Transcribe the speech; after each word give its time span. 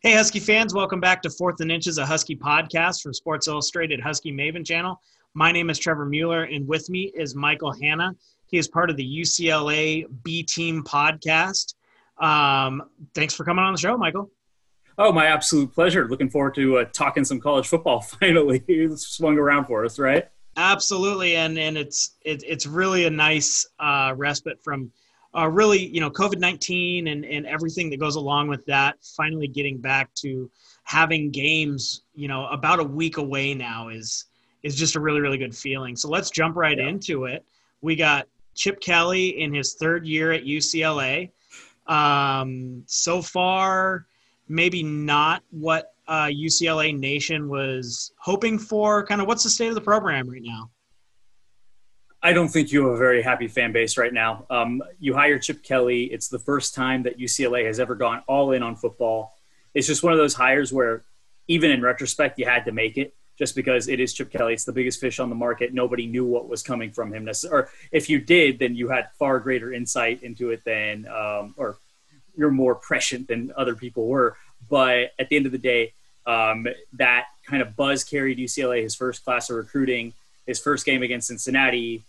Hey, 0.00 0.14
Husky 0.14 0.38
fans, 0.38 0.72
welcome 0.72 1.00
back 1.00 1.22
to 1.22 1.30
Fourth 1.30 1.60
and 1.60 1.72
Inches, 1.72 1.98
a 1.98 2.06
Husky 2.06 2.36
podcast 2.36 3.02
from 3.02 3.12
Sports 3.12 3.48
Illustrated 3.48 4.00
Husky 4.00 4.30
Maven 4.30 4.64
channel. 4.64 5.00
My 5.34 5.50
name 5.50 5.70
is 5.70 5.78
Trevor 5.80 6.04
Mueller, 6.04 6.44
and 6.44 6.68
with 6.68 6.88
me 6.88 7.10
is 7.16 7.34
Michael 7.34 7.72
Hanna. 7.72 8.14
He 8.46 8.58
is 8.58 8.68
part 8.68 8.90
of 8.90 8.96
the 8.96 9.04
UCLA 9.04 10.06
B 10.22 10.44
Team 10.44 10.84
podcast. 10.84 11.74
Um, 12.16 12.84
thanks 13.12 13.34
for 13.34 13.42
coming 13.42 13.64
on 13.64 13.72
the 13.72 13.80
show, 13.80 13.96
Michael. 13.96 14.30
Oh, 14.98 15.10
my 15.10 15.26
absolute 15.26 15.74
pleasure. 15.74 16.06
Looking 16.06 16.30
forward 16.30 16.54
to 16.54 16.78
uh, 16.78 16.84
talking 16.92 17.24
some 17.24 17.40
college 17.40 17.66
football. 17.66 18.00
Finally, 18.20 18.62
swung 18.94 19.36
around 19.36 19.64
for 19.64 19.84
us, 19.84 19.98
right? 19.98 20.28
Absolutely, 20.56 21.34
and 21.34 21.58
and 21.58 21.76
it's 21.76 22.14
it, 22.24 22.44
it's 22.46 22.66
really 22.66 23.06
a 23.06 23.10
nice 23.10 23.66
uh, 23.80 24.14
respite 24.16 24.62
from 24.62 24.92
uh, 25.38 25.46
really, 25.46 25.86
you 25.86 26.00
know, 26.00 26.10
COVID 26.10 26.38
19 26.38 27.08
and, 27.08 27.24
and 27.24 27.46
everything 27.46 27.90
that 27.90 28.00
goes 28.00 28.16
along 28.16 28.48
with 28.48 28.64
that, 28.66 28.96
finally 29.16 29.46
getting 29.46 29.78
back 29.78 30.12
to 30.14 30.50
having 30.82 31.30
games, 31.30 32.02
you 32.14 32.28
know, 32.28 32.46
about 32.46 32.80
a 32.80 32.84
week 32.84 33.18
away 33.18 33.54
now 33.54 33.88
is 33.88 34.24
is 34.64 34.74
just 34.74 34.96
a 34.96 35.00
really, 35.00 35.20
really 35.20 35.38
good 35.38 35.54
feeling. 35.54 35.94
So 35.94 36.08
let's 36.08 36.30
jump 36.30 36.56
right 36.56 36.76
yeah. 36.76 36.88
into 36.88 37.26
it. 37.26 37.44
We 37.80 37.94
got 37.94 38.26
Chip 38.54 38.80
Kelly 38.80 39.40
in 39.40 39.54
his 39.54 39.74
third 39.74 40.04
year 40.04 40.32
at 40.32 40.44
UCLA. 40.44 41.30
Um, 41.86 42.82
so 42.86 43.22
far, 43.22 44.06
maybe 44.48 44.82
not 44.82 45.44
what 45.50 45.94
uh, 46.08 46.24
UCLA 46.26 46.98
Nation 46.98 47.48
was 47.48 48.12
hoping 48.18 48.58
for. 48.58 49.06
Kind 49.06 49.20
of 49.20 49.28
what's 49.28 49.44
the 49.44 49.50
state 49.50 49.68
of 49.68 49.76
the 49.76 49.80
program 49.80 50.28
right 50.28 50.42
now? 50.42 50.70
I 52.22 52.32
don't 52.32 52.48
think 52.48 52.72
you 52.72 52.84
have 52.84 52.94
a 52.94 52.98
very 52.98 53.22
happy 53.22 53.46
fan 53.46 53.72
base 53.72 53.96
right 53.96 54.12
now. 54.12 54.44
Um, 54.50 54.82
you 54.98 55.14
hired 55.14 55.42
Chip 55.42 55.62
Kelly. 55.62 56.04
It's 56.04 56.28
the 56.28 56.38
first 56.38 56.74
time 56.74 57.04
that 57.04 57.18
UCLA 57.18 57.64
has 57.64 57.78
ever 57.78 57.94
gone 57.94 58.22
all 58.26 58.50
in 58.52 58.62
on 58.62 58.74
football. 58.74 59.36
It's 59.72 59.86
just 59.86 60.02
one 60.02 60.12
of 60.12 60.18
those 60.18 60.34
hires 60.34 60.72
where, 60.72 61.04
even 61.46 61.70
in 61.70 61.80
retrospect, 61.80 62.38
you 62.38 62.44
had 62.44 62.64
to 62.64 62.72
make 62.72 62.98
it 62.98 63.14
just 63.38 63.54
because 63.54 63.86
it 63.86 64.00
is 64.00 64.12
Chip 64.12 64.32
Kelly. 64.32 64.52
It's 64.52 64.64
the 64.64 64.72
biggest 64.72 65.00
fish 65.00 65.20
on 65.20 65.28
the 65.28 65.36
market. 65.36 65.72
Nobody 65.72 66.06
knew 66.06 66.24
what 66.24 66.48
was 66.48 66.60
coming 66.60 66.90
from 66.90 67.14
him. 67.14 67.28
Or 67.52 67.70
if 67.92 68.10
you 68.10 68.20
did, 68.20 68.58
then 68.58 68.74
you 68.74 68.88
had 68.88 69.10
far 69.16 69.38
greater 69.38 69.72
insight 69.72 70.24
into 70.24 70.50
it 70.50 70.64
than, 70.64 71.06
um, 71.06 71.54
or 71.56 71.78
you're 72.36 72.50
more 72.50 72.74
prescient 72.74 73.28
than 73.28 73.52
other 73.56 73.76
people 73.76 74.08
were. 74.08 74.36
But 74.68 75.12
at 75.20 75.28
the 75.28 75.36
end 75.36 75.46
of 75.46 75.52
the 75.52 75.58
day, 75.58 75.92
um, 76.26 76.66
that 76.94 77.26
kind 77.46 77.62
of 77.62 77.76
buzz 77.76 78.02
carried 78.02 78.38
UCLA 78.38 78.82
his 78.82 78.96
first 78.96 79.24
class 79.24 79.50
of 79.50 79.56
recruiting 79.56 80.14
his 80.48 80.58
first 80.58 80.86
game 80.86 81.02
against 81.02 81.28
Cincinnati, 81.28 82.02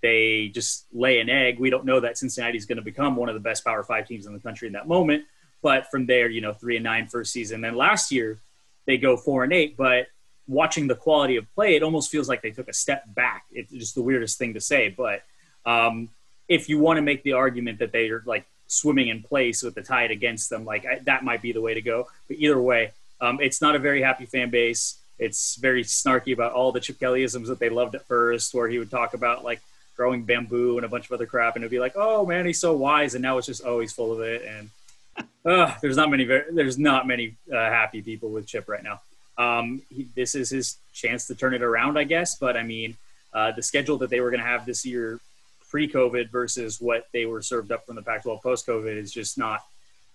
they 0.00 0.48
just 0.48 0.86
lay 0.92 1.20
an 1.20 1.28
egg. 1.28 1.60
We 1.60 1.70
don't 1.70 1.84
know 1.84 2.00
that 2.00 2.18
Cincinnati 2.18 2.56
is 2.56 2.64
going 2.64 2.76
to 2.76 2.82
become 2.82 3.14
one 3.14 3.28
of 3.28 3.34
the 3.34 3.40
best 3.40 3.64
Power 3.64 3.84
Five 3.84 4.08
teams 4.08 4.26
in 4.26 4.32
the 4.32 4.40
country 4.40 4.66
in 4.66 4.72
that 4.72 4.88
moment. 4.88 5.24
But 5.60 5.90
from 5.90 6.06
there, 6.06 6.28
you 6.28 6.40
know, 6.40 6.54
three 6.54 6.76
and 6.76 6.82
nine 6.82 7.06
first 7.06 7.32
season. 7.32 7.60
Then 7.60 7.76
last 7.76 8.10
year, 8.10 8.40
they 8.86 8.96
go 8.96 9.16
four 9.16 9.44
and 9.44 9.52
eight. 9.52 9.76
But 9.76 10.06
watching 10.48 10.88
the 10.88 10.96
quality 10.96 11.36
of 11.36 11.44
play, 11.54 11.76
it 11.76 11.82
almost 11.82 12.10
feels 12.10 12.28
like 12.28 12.40
they 12.40 12.50
took 12.50 12.68
a 12.68 12.72
step 12.72 13.04
back. 13.14 13.44
It's 13.52 13.70
just 13.70 13.94
the 13.94 14.02
weirdest 14.02 14.38
thing 14.38 14.54
to 14.54 14.60
say. 14.60 14.88
But 14.88 15.22
um, 15.66 16.08
if 16.48 16.68
you 16.70 16.78
want 16.78 16.96
to 16.96 17.02
make 17.02 17.22
the 17.22 17.34
argument 17.34 17.78
that 17.80 17.92
they 17.92 18.08
are 18.08 18.24
like 18.26 18.46
swimming 18.66 19.08
in 19.08 19.22
place 19.22 19.62
with 19.62 19.74
the 19.74 19.82
tide 19.82 20.10
against 20.10 20.48
them, 20.48 20.64
like 20.64 20.86
I, 20.86 20.98
that 21.00 21.24
might 21.24 21.42
be 21.42 21.52
the 21.52 21.60
way 21.60 21.74
to 21.74 21.82
go. 21.82 22.08
But 22.26 22.38
either 22.38 22.60
way, 22.60 22.92
um, 23.20 23.38
it's 23.40 23.60
not 23.60 23.76
a 23.76 23.78
very 23.78 24.02
happy 24.02 24.24
fan 24.24 24.48
base. 24.48 24.98
It's 25.22 25.56
very 25.56 25.84
snarky 25.84 26.32
about 26.32 26.52
all 26.52 26.72
the 26.72 26.80
Chip 26.80 26.98
Kellyisms 26.98 27.46
that 27.46 27.58
they 27.58 27.68
loved 27.68 27.94
at 27.94 28.06
first, 28.06 28.54
where 28.54 28.68
he 28.68 28.78
would 28.78 28.90
talk 28.90 29.14
about 29.14 29.44
like 29.44 29.60
growing 29.96 30.24
bamboo 30.24 30.78
and 30.78 30.84
a 30.84 30.88
bunch 30.88 31.06
of 31.06 31.12
other 31.12 31.26
crap, 31.26 31.54
and 31.54 31.62
it'd 31.62 31.70
be 31.70 31.78
like, 31.78 31.94
"Oh 31.96 32.26
man, 32.26 32.44
he's 32.44 32.60
so 32.60 32.76
wise," 32.76 33.14
and 33.14 33.22
now 33.22 33.38
it's 33.38 33.46
just, 33.46 33.62
"Oh, 33.64 33.80
he's 33.80 33.92
full 33.92 34.12
of 34.12 34.20
it." 34.20 34.42
And 34.42 34.70
uh, 35.44 35.74
there's 35.80 35.96
not 35.96 36.10
many 36.10 36.24
there's 36.24 36.78
not 36.78 37.06
many 37.06 37.36
uh, 37.52 37.56
happy 37.56 38.02
people 38.02 38.30
with 38.30 38.46
Chip 38.46 38.68
right 38.68 38.82
now. 38.82 39.00
Um, 39.38 39.82
he, 39.90 40.08
this 40.14 40.34
is 40.34 40.50
his 40.50 40.76
chance 40.92 41.26
to 41.28 41.34
turn 41.34 41.54
it 41.54 41.62
around, 41.62 41.98
I 41.98 42.04
guess. 42.04 42.36
But 42.36 42.56
I 42.56 42.62
mean, 42.62 42.96
uh, 43.32 43.52
the 43.52 43.62
schedule 43.62 43.98
that 43.98 44.10
they 44.10 44.20
were 44.20 44.30
going 44.30 44.42
to 44.42 44.46
have 44.46 44.66
this 44.66 44.84
year, 44.84 45.20
pre-COVID, 45.70 46.30
versus 46.30 46.80
what 46.80 47.06
they 47.12 47.26
were 47.26 47.42
served 47.42 47.72
up 47.72 47.86
from 47.86 47.96
the 47.96 48.02
Pac-12 48.02 48.42
post-COVID, 48.42 48.96
is 48.96 49.12
just 49.12 49.38
not 49.38 49.62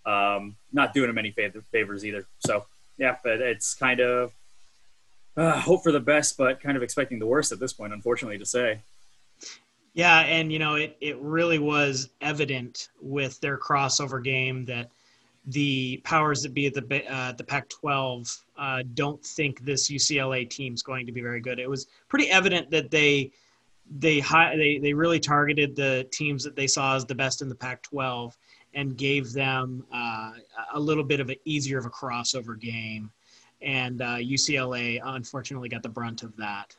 um, 0.06 0.56
not 0.72 0.94
doing 0.94 1.10
him 1.10 1.18
any 1.18 1.32
favors 1.32 2.06
either. 2.06 2.26
So 2.40 2.66
yeah, 2.98 3.18
but 3.24 3.42
it's 3.42 3.74
kind 3.74 4.00
of 4.00 4.34
uh, 5.38 5.60
hope 5.60 5.84
for 5.84 5.92
the 5.92 6.00
best, 6.00 6.38
but 6.38 6.60
kind 6.60 6.76
of 6.76 6.84
expecting 6.84 7.20
the 7.20 7.26
worst 7.26 7.52
at 7.52 7.60
this 7.60 7.74
point, 7.74 7.94
unfortunately 7.94 8.38
to 8.38 8.46
say. 8.46 8.82
Yeah, 9.94 10.20
and 10.20 10.52
you 10.52 10.60
know, 10.60 10.76
it, 10.76 10.98
it 11.00 11.18
really 11.20 11.60
was 11.60 12.10
evident 12.22 12.90
with 13.02 13.40
their 13.40 13.58
crossover 13.58 14.24
game 14.24 14.66
that 14.66 14.92
the 15.48 16.02
powers 16.04 16.44
that 16.44 16.54
be 16.54 16.68
at 16.68 16.74
the 16.74 17.04
uh, 17.12 17.32
the 17.32 17.44
Pac-12 17.44 18.40
uh, 18.58 18.84
don't 18.94 19.24
think 19.24 19.62
this 19.62 19.90
UCLA 19.90 20.50
team 20.50 20.74
is 20.74 20.84
going 20.84 21.06
to 21.06 21.12
be 21.12 21.22
very 21.22 21.40
good. 21.40 21.58
It 21.58 21.70
was 21.70 21.88
pretty 22.10 22.30
evident 22.30 22.70
that 22.72 22.92
they 22.92 23.32
they 24.00 24.20
high, 24.20 24.56
they 24.58 24.78
they 24.78 24.94
really 24.94 25.20
targeted 25.20 25.76
the 25.76 26.08
teams 26.12 26.44
that 26.44 26.56
they 26.56 26.68
saw 26.68 26.96
as 26.96 27.06
the 27.06 27.16
best 27.16 27.42
in 27.42 27.48
the 27.48 27.56
Pac-12 27.56 28.34
and 28.74 28.98
gave 28.98 29.32
them 29.34 29.86
uh, 29.94 30.34
a 30.74 30.80
little 30.80 31.04
bit 31.04 31.20
of 31.20 31.30
an 31.30 31.38
easier 31.46 31.78
of 31.78 31.86
a 31.86 31.90
crossover 31.90 32.60
game 32.60 33.10
and 33.62 34.02
uh, 34.02 34.16
UCLA 34.16 35.00
unfortunately 35.04 35.70
got 35.70 35.84
the 35.84 35.90
brunt 35.90 36.24
of 36.24 36.36
that. 36.38 36.76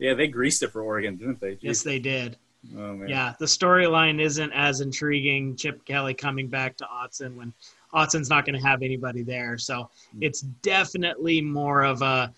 Yeah, 0.00 0.14
they 0.14 0.26
greased 0.26 0.62
it 0.62 0.72
for 0.72 0.82
Oregon, 0.82 1.16
didn't 1.16 1.40
they? 1.40 1.52
Jeez. 1.52 1.58
Yes, 1.62 1.82
they 1.82 2.00
did. 2.00 2.36
Oh, 2.76 3.04
yeah, 3.06 3.34
the 3.38 3.46
storyline 3.46 4.20
isn't 4.20 4.52
as 4.52 4.80
intriguing. 4.80 5.56
Chip 5.56 5.84
Kelly 5.84 6.12
coming 6.12 6.48
back 6.48 6.76
to 6.78 6.84
Autzen 6.84 7.36
when 7.36 7.54
Autzen's 7.94 8.28
not 8.28 8.44
going 8.44 8.60
to 8.60 8.66
have 8.66 8.82
anybody 8.82 9.22
there, 9.22 9.56
so 9.56 9.88
hmm. 10.12 10.22
it's 10.22 10.40
definitely 10.40 11.40
more 11.40 11.84
of 11.84 12.02
a 12.02 12.32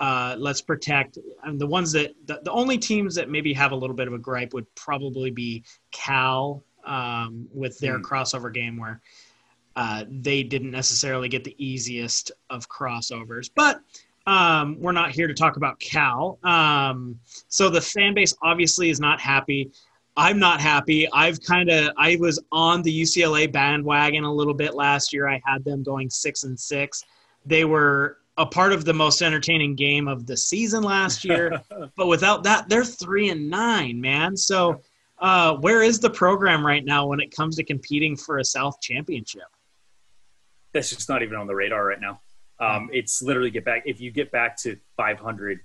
uh, 0.00 0.34
let's 0.36 0.60
protect. 0.60 1.18
And 1.44 1.60
the 1.60 1.66
ones 1.66 1.92
that 1.92 2.12
the, 2.26 2.40
the, 2.42 2.50
only 2.50 2.76
teams 2.76 3.14
that 3.14 3.30
maybe 3.30 3.52
have 3.52 3.70
a 3.70 3.76
little 3.76 3.94
bit 3.94 4.08
of 4.08 4.14
a 4.14 4.18
gripe 4.18 4.52
would 4.52 4.66
probably 4.74 5.30
be 5.30 5.62
Cal 5.92 6.64
um, 6.84 7.48
with 7.54 7.78
their 7.78 8.00
mm. 8.00 8.02
crossover 8.02 8.52
game 8.52 8.76
where 8.76 9.00
uh, 9.76 10.04
they 10.08 10.42
didn't 10.42 10.70
necessarily 10.70 11.28
get 11.28 11.44
the 11.44 11.54
easiest 11.58 12.32
of 12.50 12.68
crossovers. 12.68 13.50
But 13.54 13.80
um, 14.26 14.76
we're 14.78 14.92
not 14.92 15.10
here 15.10 15.26
to 15.26 15.34
talk 15.34 15.56
about 15.56 15.78
Cal. 15.80 16.38
Um, 16.44 17.18
so 17.48 17.68
the 17.68 17.80
fan 17.80 18.14
base 18.14 18.34
obviously 18.42 18.90
is 18.90 19.00
not 19.00 19.20
happy. 19.20 19.70
I'm 20.16 20.38
not 20.38 20.60
happy. 20.60 21.10
I've 21.12 21.40
kind 21.40 21.70
of 21.70 21.92
I 21.96 22.16
was 22.16 22.38
on 22.52 22.82
the 22.82 23.02
UCLA 23.02 23.50
bandwagon 23.50 24.24
a 24.24 24.32
little 24.32 24.54
bit 24.54 24.74
last 24.74 25.12
year. 25.12 25.26
I 25.26 25.40
had 25.44 25.64
them 25.64 25.82
going 25.82 26.10
six 26.10 26.44
and 26.44 26.58
six. 26.58 27.02
They 27.46 27.64
were 27.64 28.18
a 28.36 28.46
part 28.46 28.72
of 28.72 28.84
the 28.84 28.92
most 28.92 29.22
entertaining 29.22 29.74
game 29.74 30.08
of 30.08 30.26
the 30.26 30.36
season 30.36 30.82
last 30.82 31.24
year, 31.24 31.60
but 31.96 32.06
without 32.06 32.44
that, 32.44 32.68
they're 32.68 32.84
three 32.84 33.30
and 33.30 33.48
nine, 33.48 34.00
man. 34.00 34.36
So, 34.36 34.82
uh, 35.18 35.56
where 35.56 35.82
is 35.82 35.98
the 35.98 36.10
program 36.10 36.64
right 36.64 36.84
now 36.84 37.06
when 37.06 37.20
it 37.20 37.34
comes 37.34 37.56
to 37.56 37.64
competing 37.64 38.16
for 38.16 38.38
a 38.38 38.44
South 38.44 38.80
championship? 38.80 39.42
That's 40.72 40.90
just 40.90 41.08
not 41.08 41.22
even 41.22 41.36
on 41.36 41.46
the 41.46 41.54
radar 41.54 41.84
right 41.84 42.00
now. 42.00 42.20
Um, 42.58 42.90
it's 42.92 43.22
literally 43.22 43.50
get 43.50 43.64
back 43.64 43.82
if 43.86 44.00
you 44.00 44.10
get 44.10 44.30
back 44.30 44.56
to 44.58 44.76
500 44.96 45.60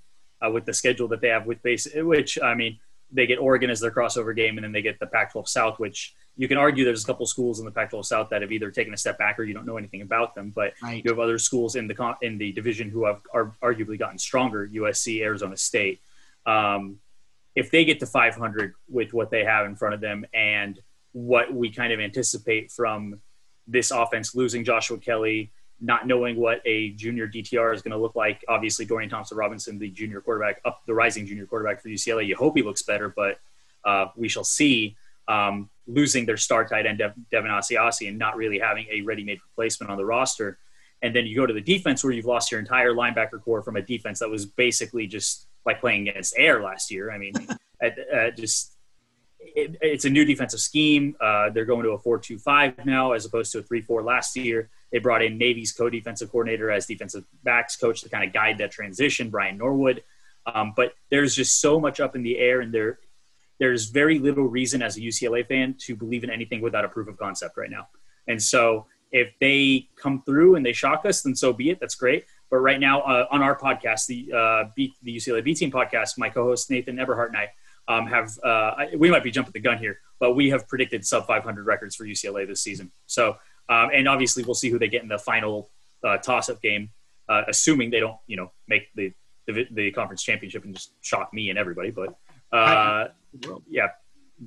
uh, 0.46 0.50
with 0.50 0.66
the 0.66 0.74
schedule 0.74 1.08
that 1.10 1.22
they 1.22 1.30
have 1.30 1.46
with 1.46 1.62
base, 1.62 1.88
which 1.96 2.40
I 2.42 2.56
mean 2.56 2.80
they 3.12 3.28
get 3.28 3.38
Oregon 3.38 3.70
as 3.70 3.80
their 3.80 3.92
crossover 3.92 4.36
game, 4.36 4.58
and 4.58 4.64
then 4.64 4.72
they 4.72 4.82
get 4.82 5.00
the 5.00 5.08
Pac-12 5.08 5.48
South, 5.48 5.80
which 5.80 6.14
you 6.36 6.48
can 6.48 6.58
argue 6.58 6.84
there's 6.84 7.04
a 7.04 7.08
couple 7.08 7.26
schools 7.26 7.60
in 7.60 7.66
the 7.66 7.72
Pac-12 7.72 8.06
South 8.06 8.30
that 8.30 8.42
have 8.42 8.52
either 8.52 8.70
taken 8.70 8.94
a 8.94 8.98
step 8.98 9.18
back 9.18 9.40
or 9.40 9.44
you 9.44 9.54
don't 9.54 9.66
know 9.66 9.78
anything 9.78 10.02
about 10.02 10.36
them. 10.36 10.52
But 10.54 10.74
right. 10.84 11.04
you 11.04 11.12
have 11.12 11.20
other 11.20 11.38
schools 11.38 11.76
in 11.76 11.88
the 11.88 12.16
in 12.22 12.38
the 12.38 12.52
division 12.52 12.90
who 12.90 13.06
have 13.06 13.22
are 13.34 13.56
arguably 13.62 14.00
gotten 14.00 14.18
stronger: 14.18 14.68
USC, 14.68 15.22
Arizona 15.22 15.56
State. 15.56 16.02
Um, 16.46 17.00
if 17.56 17.72
they 17.72 17.86
get 17.86 18.00
to 18.00 18.06
500 18.06 18.76
with 18.88 19.14
what 19.14 19.32
they 19.32 19.44
have 19.44 19.66
in 19.66 19.76
front 19.76 19.96
of 19.96 20.02
them 20.02 20.26
and 20.34 20.80
what 21.14 21.52
we 21.52 21.72
kind 21.72 21.92
of 21.92 22.00
anticipate 22.00 22.72
from 22.72 23.20
this 23.68 23.92
offense 23.92 24.36
losing 24.36 24.64
Joshua 24.64 24.98
Kelly, 24.98 25.52
not 25.80 26.08
knowing 26.08 26.38
what 26.38 26.62
a 26.66 26.92
junior 26.92 27.28
DTR 27.28 27.74
is 27.74 27.82
going 27.82 27.92
to 27.92 27.98
look 27.98 28.16
like. 28.16 28.44
Obviously, 28.48 28.86
Dorian 28.86 29.10
Thompson 29.10 29.38
Robinson, 29.38 29.78
the 29.78 29.90
junior 29.90 30.22
quarterback, 30.22 30.62
up 30.66 30.82
the 30.88 30.94
rising 30.94 31.26
junior 31.26 31.46
quarterback 31.46 31.82
for 31.82 31.90
UCLA. 31.90 32.26
You 32.26 32.36
hope 32.36 32.56
he 32.56 32.64
looks 32.64 32.82
better, 32.82 33.10
but 33.10 33.40
uh, 33.86 34.08
we 34.16 34.28
shall 34.28 34.44
see. 34.44 34.96
Um, 35.28 35.70
losing 35.88 36.26
their 36.26 36.38
star 36.38 36.66
tight 36.66 36.86
end 36.86 37.00
Dev- 37.00 37.14
Devin 37.32 37.52
Asiasi 37.52 38.08
and 38.08 38.18
not 38.18 38.38
really 38.38 38.60
having 38.60 38.86
a 38.90 39.02
ready-made 39.02 39.40
replacement 39.50 39.92
on 39.92 39.98
the 39.98 40.06
roster, 40.06 40.58
and 41.02 41.16
then 41.16 41.26
you 41.26 41.36
go 41.36 41.46
to 41.46 41.54
the 41.54 41.62
defense 41.62 42.04
where 42.04 42.14
you've 42.14 42.26
lost 42.26 42.52
your 42.52 42.60
entire 42.60 42.94
linebacker 42.94 43.42
core 43.44 43.62
from 43.62 43.76
a 43.76 43.82
defense 43.82 44.20
that 44.20 44.30
was 44.30 44.46
basically 44.46 45.06
just 45.06 45.48
like 45.66 45.80
playing 45.82 46.08
against 46.08 46.34
air 46.38 46.62
last 46.62 46.90
year. 46.90 47.12
I 47.12 47.18
mean, 47.18 47.34
at, 47.82 48.00
at 48.00 48.38
just 48.38 48.77
it, 49.40 49.78
it's 49.82 50.06
a 50.06 50.10
new 50.10 50.26
defensive 50.26 50.60
scheme. 50.60 51.16
Uh, 51.20 51.50
they're 51.50 51.66
going 51.66 51.84
to 51.84 51.92
a 51.92 51.98
4 51.98 52.20
2 52.20 52.38
5 52.38 52.86
now 52.86 53.14
as 53.14 53.26
opposed 53.26 53.52
to 53.54 53.60
a 53.60 53.64
3 53.64 53.82
4 53.82 54.04
last 54.04 54.36
year. 54.36 54.70
They 54.92 55.00
brought 55.00 55.22
in 55.22 55.38
Navy's 55.38 55.72
co 55.72 55.90
defensive 55.90 56.32
coordinator 56.32 56.72
as 56.72 56.86
defensive 56.86 57.26
backs 57.44 57.76
coach 57.76 58.02
to 58.02 58.10
kind 58.10 58.24
of 58.24 58.34
guide 58.34 58.58
that 58.60 58.72
transition, 58.72 59.30
Brian 59.30 59.58
Norwood. 59.58 60.04
Um, 60.46 60.74
but 60.76 60.94
there's 61.10 61.36
just 61.36 61.60
so 61.60 61.80
much 61.80 62.00
up 62.00 62.16
in 62.16 62.24
the 62.24 62.38
air, 62.38 62.62
and 62.62 62.74
there, 62.74 63.00
there's 63.60 63.90
very 63.90 64.18
little 64.18 64.46
reason 64.46 64.82
as 64.82 64.96
a 64.96 65.02
UCLA 65.02 65.46
fan 65.46 65.76
to 65.80 65.96
believe 65.96 66.24
in 66.24 66.30
anything 66.30 66.62
without 66.62 66.86
a 66.86 66.88
proof 66.88 67.08
of 67.10 67.18
concept 67.18 67.58
right 67.58 67.70
now. 67.70 67.90
And 68.28 68.42
so 68.42 68.88
If 69.12 69.34
they 69.40 69.88
come 69.96 70.22
through 70.24 70.56
and 70.56 70.66
they 70.66 70.74
shock 70.74 71.06
us, 71.06 71.22
then 71.22 71.36
so 71.36 71.54
be 71.54 71.70
it. 71.70 71.80
That's 71.80 71.96
great. 71.96 72.26
But 72.50 72.58
right 72.58 72.80
now, 72.80 73.02
uh, 73.02 73.28
on 73.32 73.42
our 73.42 73.58
podcast, 73.58 74.08
the 74.08 74.32
uh, 74.34 74.70
B, 74.76 74.94
the 75.02 75.16
UCLA 75.16 75.44
B 75.44 75.54
Team 75.54 75.72
podcast, 75.72 76.18
my 76.18 76.30
co-host 76.30 76.70
Nathan 76.70 76.98
Eberhart 76.98 77.28
and 77.28 77.38
I 77.38 77.52
um, 77.88 78.08
have 78.08 78.38
uh, 78.44 78.86
we 78.98 79.10
might 79.10 79.24
be 79.24 79.32
jumping 79.32 79.54
the 79.54 79.60
gun 79.60 79.78
here, 79.78 80.00
but 80.20 80.34
we 80.34 80.50
have 80.50 80.68
predicted 80.68 81.06
sub 81.06 81.26
500 81.26 81.66
records 81.66 81.96
for 81.96 82.06
UCLA 82.06 82.48
this 82.48 82.62
season. 82.62 82.92
So, 83.06 83.38
um, 83.70 83.90
and 83.94 84.08
obviously, 84.08 84.44
we'll 84.44 84.56
see 84.56 84.70
who 84.70 84.80
they 84.80 84.90
get 84.90 85.04
in 85.04 85.10
the 85.10 85.20
final 85.20 85.70
uh, 86.04 86.18
toss-up 86.18 86.62
game, 86.62 86.90
uh, 87.30 87.44
assuming 87.48 87.90
they 87.90 88.00
don't, 88.00 88.18
you 88.28 88.38
know, 88.38 88.52
make 88.68 88.94
the, 88.96 89.14
the, 89.46 89.68
the 89.72 89.92
conference 89.92 90.24
championship 90.24 90.64
and 90.66 90.76
just 90.76 90.92
shock 91.02 91.34
me 91.34 91.50
and 91.50 91.58
everybody. 91.58 91.92
But 91.92 92.18
uh, 92.52 93.08
yeah, 93.70 93.88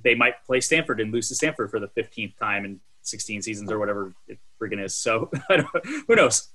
they 0.03 0.15
might 0.15 0.45
play 0.45 0.61
Stanford 0.61 1.01
and 1.01 1.13
lose 1.13 1.29
to 1.29 1.35
Stanford 1.35 1.71
for 1.71 1.81
the 1.81 1.89
15th 1.89 2.37
time 2.39 2.65
in 2.65 2.81
16 3.03 3.43
seasons 3.43 3.71
or 3.71 3.79
whatever 3.79 4.15
it 4.29 4.39
friggin' 4.61 4.83
is. 4.83 4.95
So 4.95 5.31
who 6.07 6.15
knows? 6.15 6.49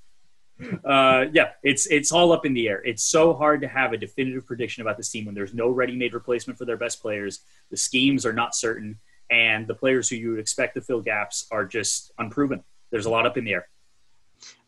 Uh, 0.85 1.25
yeah, 1.33 1.49
it's 1.63 1.85
it's 1.87 2.11
all 2.11 2.31
up 2.31 2.45
in 2.45 2.53
the 2.53 2.69
air. 2.69 2.81
It's 2.85 3.03
so 3.03 3.33
hard 3.33 3.61
to 3.61 3.67
have 3.67 3.93
a 3.93 3.97
definitive 3.97 4.45
prediction 4.45 4.81
about 4.81 4.97
this 4.97 5.09
team 5.09 5.25
when 5.25 5.35
there's 5.35 5.53
no 5.53 5.69
ready-made 5.69 6.13
replacement 6.13 6.57
for 6.57 6.65
their 6.65 6.77
best 6.77 7.01
players. 7.01 7.41
The 7.71 7.77
schemes 7.77 8.25
are 8.25 8.33
not 8.33 8.55
certain, 8.55 8.97
and 9.29 9.67
the 9.67 9.75
players 9.75 10.07
who 10.07 10.15
you 10.15 10.31
would 10.31 10.39
expect 10.39 10.75
to 10.75 10.81
fill 10.81 11.01
gaps 11.01 11.47
are 11.51 11.65
just 11.65 12.11
unproven. 12.19 12.63
There's 12.89 13.05
a 13.05 13.09
lot 13.09 13.25
up 13.25 13.37
in 13.37 13.43
the 13.43 13.53
air. 13.53 13.67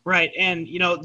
Right, 0.04 0.30
and 0.38 0.68
you 0.68 0.78
know 0.78 0.98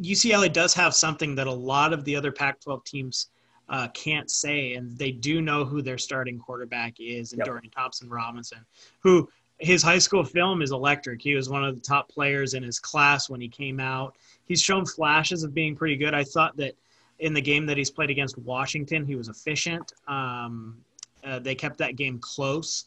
UCLA 0.00 0.52
does 0.52 0.74
have 0.74 0.94
something 0.94 1.34
that 1.34 1.46
a 1.46 1.52
lot 1.52 1.92
of 1.92 2.04
the 2.04 2.14
other 2.14 2.32
Pac-12 2.32 2.84
teams 2.84 3.28
uh, 3.68 3.88
can't 3.88 4.30
say, 4.30 4.74
and 4.74 4.96
they 4.96 5.10
do 5.10 5.40
know 5.40 5.64
who 5.64 5.82
their 5.82 5.98
starting 5.98 6.38
quarterback 6.38 6.94
is, 6.98 7.32
and 7.32 7.38
yep. 7.38 7.46
Dorian 7.46 7.70
Thompson 7.70 8.08
Robinson, 8.08 8.64
who 9.00 9.28
his 9.58 9.82
high 9.82 9.98
school 9.98 10.24
film 10.24 10.62
is 10.62 10.70
electric. 10.70 11.20
He 11.20 11.34
was 11.34 11.48
one 11.48 11.64
of 11.64 11.74
the 11.74 11.80
top 11.80 12.08
players 12.08 12.54
in 12.54 12.62
his 12.62 12.78
class 12.78 13.28
when 13.28 13.40
he 13.40 13.48
came 13.48 13.80
out. 13.80 14.16
He's 14.44 14.62
shown 14.62 14.86
flashes 14.86 15.42
of 15.42 15.52
being 15.52 15.74
pretty 15.74 15.96
good. 15.96 16.14
I 16.14 16.24
thought 16.24 16.56
that 16.58 16.74
in 17.18 17.34
the 17.34 17.40
game 17.40 17.66
that 17.66 17.76
he's 17.76 17.90
played 17.90 18.10
against 18.10 18.38
Washington, 18.38 19.04
he 19.04 19.16
was 19.16 19.28
efficient. 19.28 19.92
Um, 20.06 20.76
uh, 21.24 21.40
they 21.40 21.54
kept 21.54 21.78
that 21.78 21.96
game 21.96 22.18
close, 22.20 22.84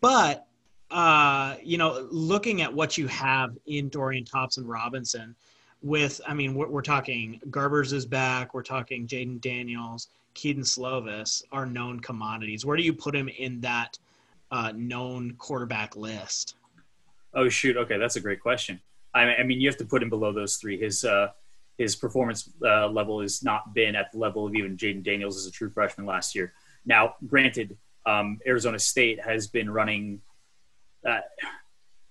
but 0.00 0.46
uh, 0.90 1.56
you 1.62 1.76
know, 1.76 2.08
looking 2.10 2.62
at 2.62 2.72
what 2.72 2.96
you 2.96 3.06
have 3.08 3.56
in 3.66 3.90
Dorian 3.90 4.24
Thompson 4.24 4.66
Robinson, 4.66 5.34
with 5.82 6.20
I 6.26 6.32
mean, 6.32 6.54
we're, 6.54 6.68
we're 6.68 6.82
talking 6.82 7.40
Garbers 7.50 7.92
is 7.92 8.06
back. 8.06 8.54
We're 8.54 8.62
talking 8.62 9.06
Jayden 9.06 9.40
Daniels, 9.40 10.08
Kedon 10.34 10.62
Slovis 10.62 11.42
are 11.52 11.66
known 11.66 12.00
commodities. 12.00 12.64
Where 12.64 12.76
do 12.76 12.82
you 12.82 12.92
put 12.94 13.14
him 13.14 13.28
in 13.28 13.60
that? 13.60 13.98
Uh, 14.50 14.72
known 14.74 15.34
quarterback 15.36 15.96
list? 15.96 16.56
Oh 17.34 17.48
shoot! 17.48 17.76
Okay, 17.76 17.98
that's 17.98 18.16
a 18.16 18.20
great 18.20 18.40
question. 18.40 18.80
I, 19.14 19.36
I 19.36 19.42
mean, 19.42 19.60
you 19.60 19.68
have 19.68 19.76
to 19.78 19.84
put 19.84 20.02
him 20.02 20.08
below 20.08 20.32
those 20.32 20.56
three. 20.56 20.78
His 20.78 21.04
uh, 21.04 21.28
his 21.76 21.94
performance 21.96 22.50
uh, 22.64 22.88
level 22.88 23.20
has 23.20 23.42
not 23.42 23.74
been 23.74 23.94
at 23.94 24.10
the 24.12 24.18
level 24.18 24.46
of 24.46 24.54
even 24.54 24.76
Jayden 24.76 25.02
Daniels 25.02 25.36
as 25.36 25.46
a 25.46 25.50
true 25.50 25.70
freshman 25.70 26.06
last 26.06 26.34
year. 26.34 26.52
Now, 26.84 27.14
granted, 27.26 27.76
um, 28.06 28.38
Arizona 28.46 28.78
State 28.78 29.20
has 29.20 29.46
been 29.46 29.70
running. 29.70 30.20
Uh, 31.06 31.20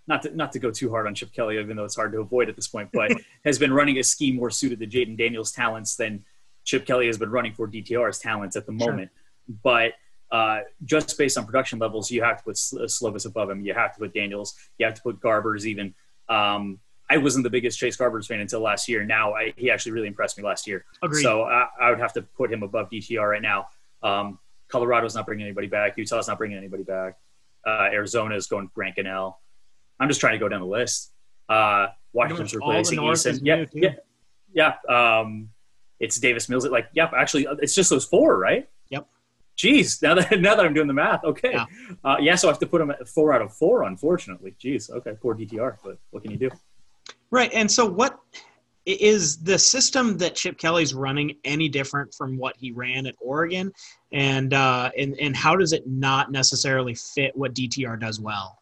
not 0.08 0.22
to, 0.22 0.34
not 0.34 0.54
to 0.54 0.60
go 0.60 0.72
too 0.72 0.90
hard 0.90 1.06
on 1.06 1.14
Chip 1.14 1.34
Kelly, 1.34 1.60
even 1.60 1.76
though 1.76 1.84
it's 1.84 1.98
hard 1.98 2.14
to 2.14 2.20
avoid 2.20 2.48
at 2.48 2.56
this 2.56 2.70
point, 2.70 2.90
but 2.94 3.12
has 3.46 3.60
been 3.60 3.74
running 3.74 3.98
a 3.98 4.04
scheme 4.04 4.38
more 4.38 4.50
suited 4.50 4.80
to 4.80 4.88
Jayden 4.88 5.18
Daniels' 5.18 5.52
talents 5.52 5.98
than 5.98 6.24
Chip 6.64 6.86
Kelly 6.86 7.08
has 7.08 7.18
been 7.18 7.30
running 7.30 7.54
for 7.54 7.68
DTR's 7.68 8.20
talents 8.20 8.56
at 8.56 8.66
the 8.66 8.72
moment. 8.72 9.12
Sure. 9.14 9.56
But 9.64 9.94
uh, 10.32 10.60
just 10.86 11.18
based 11.18 11.38
on 11.38 11.46
production 11.46 11.80
levels, 11.80 12.12
you 12.12 12.22
have 12.24 12.38
to 12.38 12.44
put 12.44 12.56
Slovis 12.56 13.26
above 13.26 13.50
him. 13.50 13.64
You 13.64 13.74
have 13.74 13.94
to 13.94 14.00
put 14.00 14.14
Daniels. 14.14 14.56
You 14.78 14.86
have 14.86 14.96
to 14.96 15.02
put 15.02 15.20
Garbers 15.20 15.66
even. 15.66 15.94
Um, 16.30 16.80
I 17.10 17.18
wasn't 17.18 17.44
the 17.44 17.50
biggest 17.50 17.80
Chase 17.80 17.96
Garbers 17.96 18.28
fan 18.28 18.42
until 18.42 18.60
last 18.60 18.90
year. 18.90 19.06
Now 19.06 19.34
I, 19.34 19.54
he 19.56 19.72
actually 19.72 19.94
really 19.94 20.08
impressed 20.08 20.38
me 20.38 20.44
last 20.44 20.68
year. 20.68 20.84
Agreed. 21.02 21.24
So 21.24 21.44
I, 21.44 21.68
I, 21.80 21.90
would 21.90 22.00
have 22.00 22.12
to 22.14 22.22
put 22.22 22.52
him 22.52 22.64
above 22.64 22.90
DTR 22.90 23.32
right 23.32 23.42
now. 23.42 23.70
Um, 24.04 24.40
Colorado's 24.68 25.16
not 25.16 25.26
bringing 25.26 25.46
anybody 25.46 25.68
back. 25.68 25.98
Utah's 25.98 26.28
not 26.28 26.38
bringing 26.38 26.58
anybody 26.58 26.84
back. 26.84 27.18
Uh, 27.66 27.88
Arizona 27.92 28.36
is 28.36 28.48
going 28.48 28.70
Grant 28.74 28.98
Gunnell. 28.98 29.36
I'm 30.00 30.10
just 30.10 30.20
trying 30.20 30.34
to 30.34 30.40
go 30.40 30.50
down 30.50 30.60
the 30.60 30.68
list. 30.68 31.12
Uh, 31.48 31.88
Washington's 32.12 32.54
replacing 32.54 33.00
Eason. 33.00 33.40
Yeah, 33.42 33.66
yeah, 33.74 33.96
yeah. 34.54 35.20
Um, 35.20 35.50
it's 36.00 36.20
Davis 36.20 36.50
Mills. 36.50 36.66
Like, 36.68 36.90
yeah, 36.94 37.10
actually, 37.16 37.48
it's 37.62 37.74
just 37.74 37.90
those 37.90 38.06
four, 38.06 38.38
right? 38.38 38.68
Jeez, 39.58 40.02
now 40.02 40.16
that 40.16 40.32
now 40.40 40.56
that 40.56 40.66
I'm 40.66 40.74
doing 40.74 40.88
the 40.88 40.94
math, 40.94 41.24
okay, 41.24 41.52
yeah. 41.54 41.66
Uh, 42.04 42.18
yeah. 42.20 42.36
So 42.36 42.48
I 42.48 42.52
have 42.52 42.60
to 42.60 42.68
put 42.68 42.82
him 42.82 42.92
at 42.92 43.08
four 43.08 43.34
out 43.34 43.42
of 43.42 43.54
four, 43.54 43.84
unfortunately. 43.84 44.56
Jeez, 44.62 44.90
okay, 44.90 45.14
poor 45.20 45.36
DTR, 45.36 45.78
but 45.84 45.98
what 46.12 46.24
can 46.24 46.32
you 46.32 46.38
do? 46.38 46.50
Right, 47.32 47.52
and 47.54 47.70
so 47.70 47.86
what 47.86 48.20
is 48.86 49.38
the 49.38 49.60
system 49.60 50.18
that 50.18 50.34
Chip 50.34 50.58
Kelly's 50.58 50.94
running 50.94 51.36
any 51.44 51.68
different 51.68 52.14
from 52.14 52.38
what 52.38 52.56
he 52.58 52.72
ran 52.72 53.06
at 53.06 53.16
Oregon, 53.20 53.72
and 54.14 54.54
uh, 54.54 54.92
and 54.98 55.16
and 55.20 55.36
how 55.36 55.56
does 55.56 55.74
it 55.74 55.88
not 55.88 56.32
necessarily 56.32 56.96
fit 56.96 57.36
what 57.36 57.54
DTR 57.54 58.00
does 58.00 58.20
well? 58.20 58.62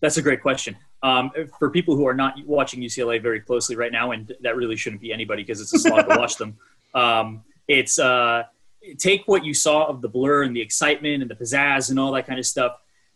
That's 0.00 0.18
a 0.18 0.22
great 0.22 0.40
question. 0.40 0.76
Um, 1.02 1.30
for 1.58 1.70
people 1.70 1.96
who 1.96 2.06
are 2.06 2.14
not 2.14 2.34
watching 2.46 2.80
UCLA 2.80 3.20
very 3.22 3.40
closely 3.40 3.74
right 3.74 3.90
now, 3.90 4.12
and 4.12 4.32
that 4.42 4.54
really 4.54 4.76
shouldn't 4.76 5.00
be 5.00 5.12
anybody 5.12 5.42
because 5.42 5.60
it's 5.60 5.72
a 5.72 5.78
slog 5.78 6.08
to 6.08 6.14
watch 6.18 6.36
them. 6.36 6.56
Um, 6.94 7.42
it's 7.66 7.98
uh, 7.98 8.44
take 8.98 9.22
what 9.26 9.44
you 9.44 9.54
saw 9.54 9.86
of 9.86 10.00
the 10.00 10.08
blur 10.08 10.42
and 10.42 10.54
the 10.54 10.60
excitement 10.60 11.22
and 11.22 11.30
the 11.30 11.34
pizzazz 11.34 11.90
and 11.90 11.98
all 11.98 12.12
that 12.12 12.26
kind 12.26 12.38
of 12.38 12.46
stuff, 12.46 12.72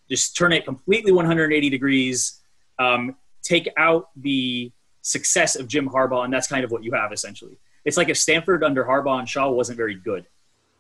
just 0.09 0.37
turn 0.37 0.53
it 0.53 0.65
completely 0.65 1.13
180 1.13 1.71
degrees, 1.71 2.41
um, 2.79 3.17
take 3.43 3.69
out 3.77 4.09
the 4.17 4.71
success 5.03 5.57
of 5.57 5.69
Jim 5.69 5.89
Harbaugh, 5.89 6.25
and 6.25 6.33
that's 6.33 6.47
kind 6.47 6.65
of 6.65 6.71
what 6.71 6.85
you 6.85 6.93
have 6.93 7.13
essentially. 7.13 7.59
It's 7.85 7.97
like 7.97 8.09
if 8.09 8.17
Stanford 8.17 8.65
under 8.65 8.85
Harbaugh 8.85 9.19
and 9.19 9.29
Shaw 9.29 9.51
wasn't 9.51 9.77
very 9.77 9.95
good. 9.95 10.27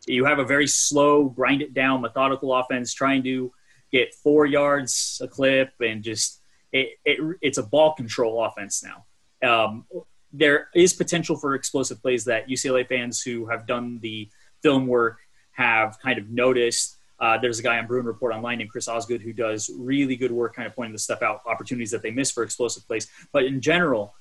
You 0.06 0.24
have 0.26 0.38
a 0.38 0.44
very 0.44 0.66
slow, 0.66 1.24
grind 1.24 1.62
it 1.62 1.72
down, 1.72 2.02
methodical 2.02 2.54
offense 2.54 2.92
trying 2.92 3.22
to 3.24 3.52
get 3.92 4.14
four 4.14 4.44
yards 4.44 5.20
a 5.22 5.28
clip 5.28 5.72
and 5.80 6.02
just 6.02 6.40
it, 6.72 6.98
it 7.04 7.38
it's 7.40 7.58
a 7.58 7.62
ball 7.62 7.94
control 7.94 8.44
offense 8.44 8.84
now. 8.84 9.04
Um, 9.48 9.86
there 10.32 10.68
is 10.74 10.92
potential 10.92 11.36
for 11.36 11.54
explosive 11.54 12.02
plays 12.02 12.24
that 12.24 12.48
UCLA 12.48 12.86
fans 12.86 13.22
who 13.22 13.46
have 13.46 13.66
done 13.66 14.00
the 14.02 14.28
film 14.64 14.86
work 14.86 15.18
have 15.52 15.98
kind 16.00 16.18
of 16.18 16.30
noticed. 16.30 16.96
Uh, 17.20 17.38
there's 17.38 17.58
a 17.58 17.62
guy 17.62 17.78
on 17.78 17.86
Bruin 17.86 18.06
Report 18.06 18.34
Online 18.34 18.58
named 18.58 18.70
Chris 18.70 18.88
Osgood 18.88 19.20
who 19.20 19.32
does 19.32 19.70
really 19.78 20.16
good 20.16 20.32
work, 20.32 20.56
kind 20.56 20.66
of 20.66 20.74
pointing 20.74 20.92
the 20.92 20.98
stuff 20.98 21.22
out, 21.22 21.42
opportunities 21.46 21.90
that 21.90 22.02
they 22.02 22.10
miss 22.10 22.32
for 22.32 22.42
explosive 22.42 22.84
plays. 22.86 23.06
But 23.30 23.44
in 23.44 23.60
general, 23.60 24.14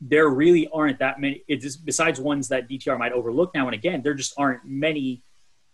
there 0.00 0.28
really 0.30 0.66
aren't 0.72 0.98
that 1.00 1.20
many. 1.20 1.44
It's 1.46 1.76
besides 1.76 2.18
ones 2.18 2.48
that 2.48 2.68
DTR 2.68 2.98
might 2.98 3.12
overlook 3.12 3.54
now 3.54 3.66
and 3.66 3.74
again. 3.74 4.02
There 4.02 4.14
just 4.14 4.32
aren't 4.38 4.64
many 4.64 5.22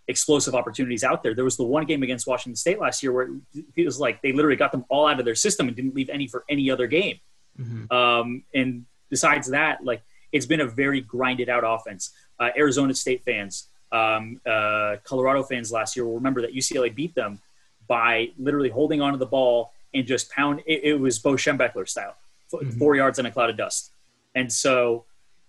explosive 0.08 0.54
opportunities 0.54 1.04
out 1.04 1.22
there. 1.22 1.34
There 1.34 1.44
was 1.44 1.56
the 1.56 1.64
one 1.64 1.86
game 1.86 2.02
against 2.02 2.26
Washington 2.26 2.56
State 2.56 2.80
last 2.80 3.02
year 3.02 3.12
where 3.12 3.28
it 3.54 3.64
feels 3.74 3.98
like 3.98 4.22
they 4.22 4.32
literally 4.32 4.56
got 4.56 4.72
them 4.72 4.84
all 4.88 5.06
out 5.06 5.18
of 5.18 5.24
their 5.24 5.34
system 5.34 5.68
and 5.68 5.76
didn't 5.76 5.94
leave 5.94 6.10
any 6.10 6.26
for 6.26 6.44
any 6.48 6.70
other 6.70 6.86
game. 6.86 7.18
Mm-hmm. 7.58 7.96
Um, 7.96 8.44
and 8.54 8.84
besides 9.08 9.50
that, 9.50 9.84
like 9.84 10.02
it's 10.32 10.46
been 10.46 10.60
a 10.60 10.66
very 10.66 11.00
grinded 11.00 11.48
out 11.48 11.64
offense. 11.64 12.10
Uh, 12.38 12.50
Arizona 12.56 12.94
State 12.94 13.24
fans, 13.24 13.68
um, 13.92 14.40
uh, 14.46 14.96
Colorado 15.04 15.42
fans 15.42 15.72
last 15.72 15.96
year 15.96 16.04
will 16.04 16.14
remember 16.14 16.42
that 16.42 16.54
UCLA 16.54 16.94
beat 16.94 17.14
them 17.14 17.40
by 17.88 18.30
literally 18.38 18.68
holding 18.68 19.00
onto 19.00 19.18
the 19.18 19.26
ball 19.26 19.72
and 19.94 20.06
just 20.06 20.30
pound. 20.30 20.62
It, 20.66 20.80
it 20.84 21.00
was 21.00 21.18
Bo 21.18 21.34
Schembechler 21.34 21.88
style, 21.88 22.16
mm-hmm. 22.52 22.70
four 22.78 22.96
yards 22.96 23.18
in 23.18 23.26
a 23.26 23.30
cloud 23.30 23.50
of 23.50 23.56
dust. 23.56 23.92
And 24.34 24.52
so 24.52 25.04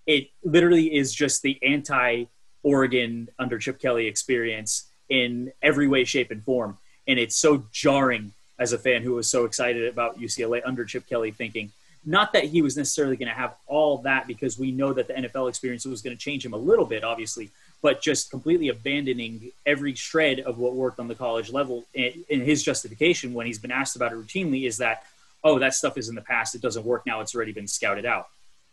it 0.06 0.30
literally 0.44 0.96
is 0.96 1.14
just 1.14 1.42
the 1.42 1.60
anti 1.64 2.26
Oregon 2.64 3.30
under 3.40 3.58
Chip 3.58 3.80
Kelly 3.80 4.08
experience 4.08 4.88
in 5.10 5.52
every 5.62 5.88
way, 5.88 6.04
shape, 6.04 6.32
and 6.32 6.44
form. 6.44 6.78
And 7.08 7.18
it's 7.18 7.36
so 7.36 7.66
jarring 7.72 8.34
as 8.60 8.74
a 8.74 8.78
fan 8.78 9.04
who 9.04 9.14
was 9.14 9.30
so 9.30 9.46
excited 9.46 9.88
about 9.88 10.20
UCLA 10.20 10.62
under 10.66 10.84
Chip 10.84 11.08
Kelly, 11.08 11.32
thinking 11.32 11.72
not 12.06 12.34
that 12.34 12.46
he 12.46 12.62
was 12.62 12.78
necessarily 12.78 13.18
going 13.18 13.28
to 13.28 13.34
have 13.34 13.56
all 13.68 14.00
that 14.00 14.28
because 14.28 14.58
we 14.58 14.72
know 14.72 14.94
that 14.94 15.08
the 15.08 15.14
NFL 15.14 15.50
experience 15.50 15.86
was 15.86 16.02
going 16.02 16.16
to 16.16 16.22
change 16.22 16.46
him 16.46 16.54
a 16.54 16.58
little 16.58 16.86
bit, 16.86 17.04
obviously, 17.04 17.52
but 17.82 18.02
just 18.02 18.32
completely 18.32 18.70
abandoning 18.70 19.52
every 19.66 19.94
shred 19.94 20.40
of 20.40 20.58
what 20.58 20.74
worked 20.74 21.00
on 21.00 21.08
the 21.08 21.16
college 21.16 21.52
level. 21.52 21.86
In 21.94 22.42
his 22.42 22.64
justification, 22.64 23.34
when 23.34 23.46
he's 23.46 23.60
been 23.60 23.72
asked 23.72 23.96
about 23.96 24.12
it 24.12 24.16
routinely, 24.16 24.68
is 24.68 24.78
that, 24.78 25.04
oh, 25.44 25.60
that 25.60 25.74
stuff 25.74 25.98
is 25.98 26.10
in 26.10 26.16
the 26.16 26.22
past. 26.22 26.56
It 26.56 26.62
doesn't 26.62 26.86
work 26.86 27.06
now. 27.06 27.22
It's 27.22 27.36
already 27.36 27.52
been 27.52 27.68
scouted 27.68 28.06
out. 28.06 28.28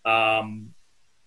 Um, 0.05 0.75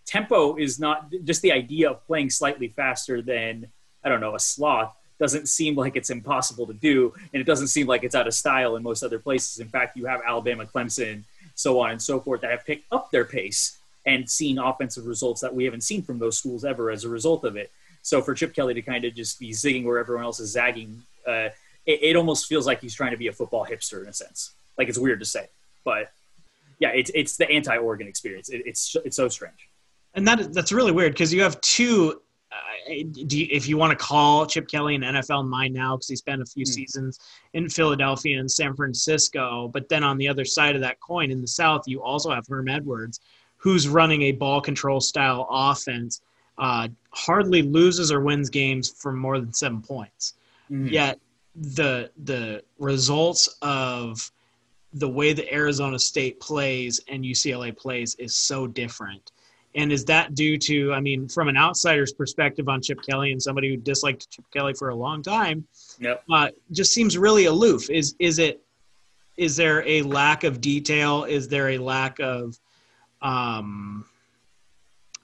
tempo 0.06 0.56
is 0.56 0.80
not 0.80 1.12
just 1.24 1.42
the 1.42 1.52
idea 1.52 1.92
of 1.92 2.06
playing 2.08 2.30
slightly 2.30 2.70
faster 2.70 3.22
than, 3.22 3.68
I 4.04 4.10
don't 4.10 4.22
know, 4.22 4.36
a 4.36 4.40
sloth 4.40 4.94
doesn't 5.20 5.48
seem 5.48 5.76
like 5.76 5.96
it's 5.96 6.10
impossible 6.10 6.68
to 6.68 6.74
do. 6.74 7.14
And 7.34 7.42
it 7.42 7.46
doesn't 7.46 7.68
seem 7.68 7.88
like 7.88 8.04
it's 8.04 8.16
out 8.16 8.28
of 8.28 8.34
style 8.34 8.76
in 8.76 8.84
most 8.84 9.04
other 9.04 9.20
places. 9.20 9.60
In 9.60 9.68
fact, 9.68 9.98
you 9.98 10.06
have 10.06 10.22
Alabama, 10.26 10.66
Clemson, 10.66 11.24
so 11.56 11.80
on 11.80 11.92
and 11.92 12.02
so 12.02 12.20
forth 12.20 12.42
that 12.42 12.52
have 12.52 12.66
picked 12.66 12.86
up 12.92 13.10
their 13.12 13.26
pace 13.26 13.77
and 14.08 14.28
seeing 14.28 14.58
offensive 14.58 15.06
results 15.06 15.42
that 15.42 15.54
we 15.54 15.66
haven't 15.66 15.82
seen 15.82 16.02
from 16.02 16.18
those 16.18 16.38
schools 16.38 16.64
ever 16.64 16.90
as 16.90 17.04
a 17.04 17.10
result 17.10 17.44
of 17.44 17.58
it. 17.58 17.72
So 18.02 18.22
for 18.22 18.34
Chip 18.34 18.56
Kelly 18.56 18.74
to 18.74 18.82
kind 18.82 19.04
of 19.04 19.14
just 19.14 19.38
be 19.38 19.52
zigging 19.52 19.84
where 19.84 20.00
everyone 20.00 20.24
else 20.24 20.40
is 20.40 20.52
zagging, 20.52 21.04
uh, 21.28 21.50
it, 21.86 22.00
it, 22.02 22.16
almost 22.16 22.48
feels 22.48 22.66
like 22.66 22.80
he's 22.80 22.96
trying 22.96 23.12
to 23.12 23.18
be 23.18 23.28
a 23.28 23.34
football 23.34 23.66
hipster 23.66 24.02
in 24.02 24.08
a 24.08 24.14
sense. 24.14 24.54
Like 24.78 24.88
it's 24.88 24.98
weird 24.98 25.20
to 25.20 25.26
say, 25.26 25.48
but 25.84 26.12
yeah, 26.80 26.90
it's 26.90 27.12
it's 27.14 27.36
the 27.36 27.50
anti 27.50 27.76
Oregon 27.78 28.08
experience. 28.08 28.50
It, 28.50 28.64
it's 28.66 28.96
it's 29.04 29.18
so 29.18 29.28
strange. 29.28 29.68
And 30.14 30.26
that 30.28 30.54
that's 30.54 30.72
really 30.72 30.94
weird 30.94 31.12
because 31.12 31.34
you 31.34 31.42
have 31.44 31.60
two. 31.62 32.22
Uh, 32.50 32.94
you, 32.94 33.48
if 33.52 33.68
you 33.68 33.76
want 33.76 33.92
to 33.92 33.98
call 33.98 34.46
Chip 34.46 34.70
Kelly 34.70 34.96
an 34.96 35.02
NFL 35.02 35.46
mind 35.50 35.74
now 35.74 35.98
because 35.98 36.08
he 36.08 36.16
spent 36.16 36.42
a 36.42 36.46
few 36.46 36.64
mm. 36.64 36.70
seasons 36.70 37.20
in 37.54 37.68
Philadelphia 37.68 38.40
and 38.40 38.50
San 38.50 38.74
Francisco, 38.74 39.70
but 39.74 39.90
then 39.90 40.02
on 40.02 40.18
the 40.18 40.30
other 40.30 40.46
side 40.46 40.76
of 40.76 40.82
that 40.82 40.98
coin 41.02 41.30
in 41.30 41.42
the 41.42 41.48
South, 41.48 41.82
you 41.88 42.02
also 42.02 42.32
have 42.32 42.46
Herm 42.48 42.70
Edwards, 42.70 43.20
who's 43.58 43.88
running 43.88 44.24
a 44.24 44.32
ball 44.32 44.62
control 44.62 45.02
style 45.02 45.48
offense, 45.50 46.22
uh, 46.58 46.88
hardly 47.12 47.62
loses 47.62 48.12
or 48.12 48.22
wins 48.22 48.50
games 48.50 48.90
for 48.90 49.12
more 49.12 49.40
than 49.40 49.54
seven 49.54 49.82
points. 49.82 50.36
Mm. 50.72 50.92
Yet 50.92 51.20
the 51.56 52.12
the 52.24 52.64
results 52.78 53.58
of 53.62 54.32
the 54.94 55.10
way 55.10 55.34
that 55.34 55.54
Arizona 55.54 56.00
State 56.00 56.40
plays 56.40 57.02
and 57.08 57.24
UCLA 57.24 57.76
plays 57.76 58.16
is 58.16 58.36
so 58.36 58.68
different. 58.68 59.32
And 59.76 59.92
is 59.92 60.06
that 60.06 60.34
due 60.34 60.58
to, 60.58 60.94
I 60.94 61.00
mean, 61.00 61.28
from 61.28 61.50
an 61.50 61.58
outsider's 61.58 62.14
perspective 62.14 62.68
on 62.68 62.82
Chip 62.82 63.00
Kelly 63.08 63.32
and 63.32 63.42
somebody 63.42 63.70
who 63.70 63.78
disliked 63.78 64.30
Chip 64.32 64.46
Kelly 64.52 64.74
for 64.74 64.90
a 64.90 64.96
long 64.96 65.22
time, 65.22 65.68
yep. 66.00 66.24
uh, 66.32 66.50
just 66.72 66.94
seems 66.94 67.18
really 67.18 67.46
aloof. 67.46 67.90
Is 67.90 68.16
is 68.20 68.40
it? 68.40 68.62
Is 69.36 69.56
there 69.56 69.88
a 69.88 70.02
lack 70.02 70.44
of 70.44 70.62
detail? 70.62 71.26
Is 71.26 71.48
there 71.48 71.70
a 71.70 71.78
lack 71.78 72.20
of 72.20 72.58
um, 73.22 74.06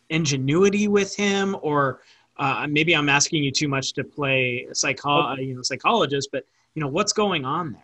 ingenuity 0.09 0.88
with 0.88 1.15
him, 1.15 1.55
or 1.62 2.01
uh, 2.38 2.67
maybe 2.69 2.95
I'm 2.95 3.09
asking 3.09 3.43
you 3.43 3.51
too 3.51 3.67
much 3.67 3.93
to 3.93 4.03
play 4.03 4.67
psycho, 4.73 5.35
you 5.35 5.55
know, 5.55 5.62
psychologist, 5.62 6.29
but 6.31 6.45
you 6.75 6.81
know, 6.81 6.88
what's 6.88 7.13
going 7.13 7.45
on 7.45 7.73
there? 7.73 7.81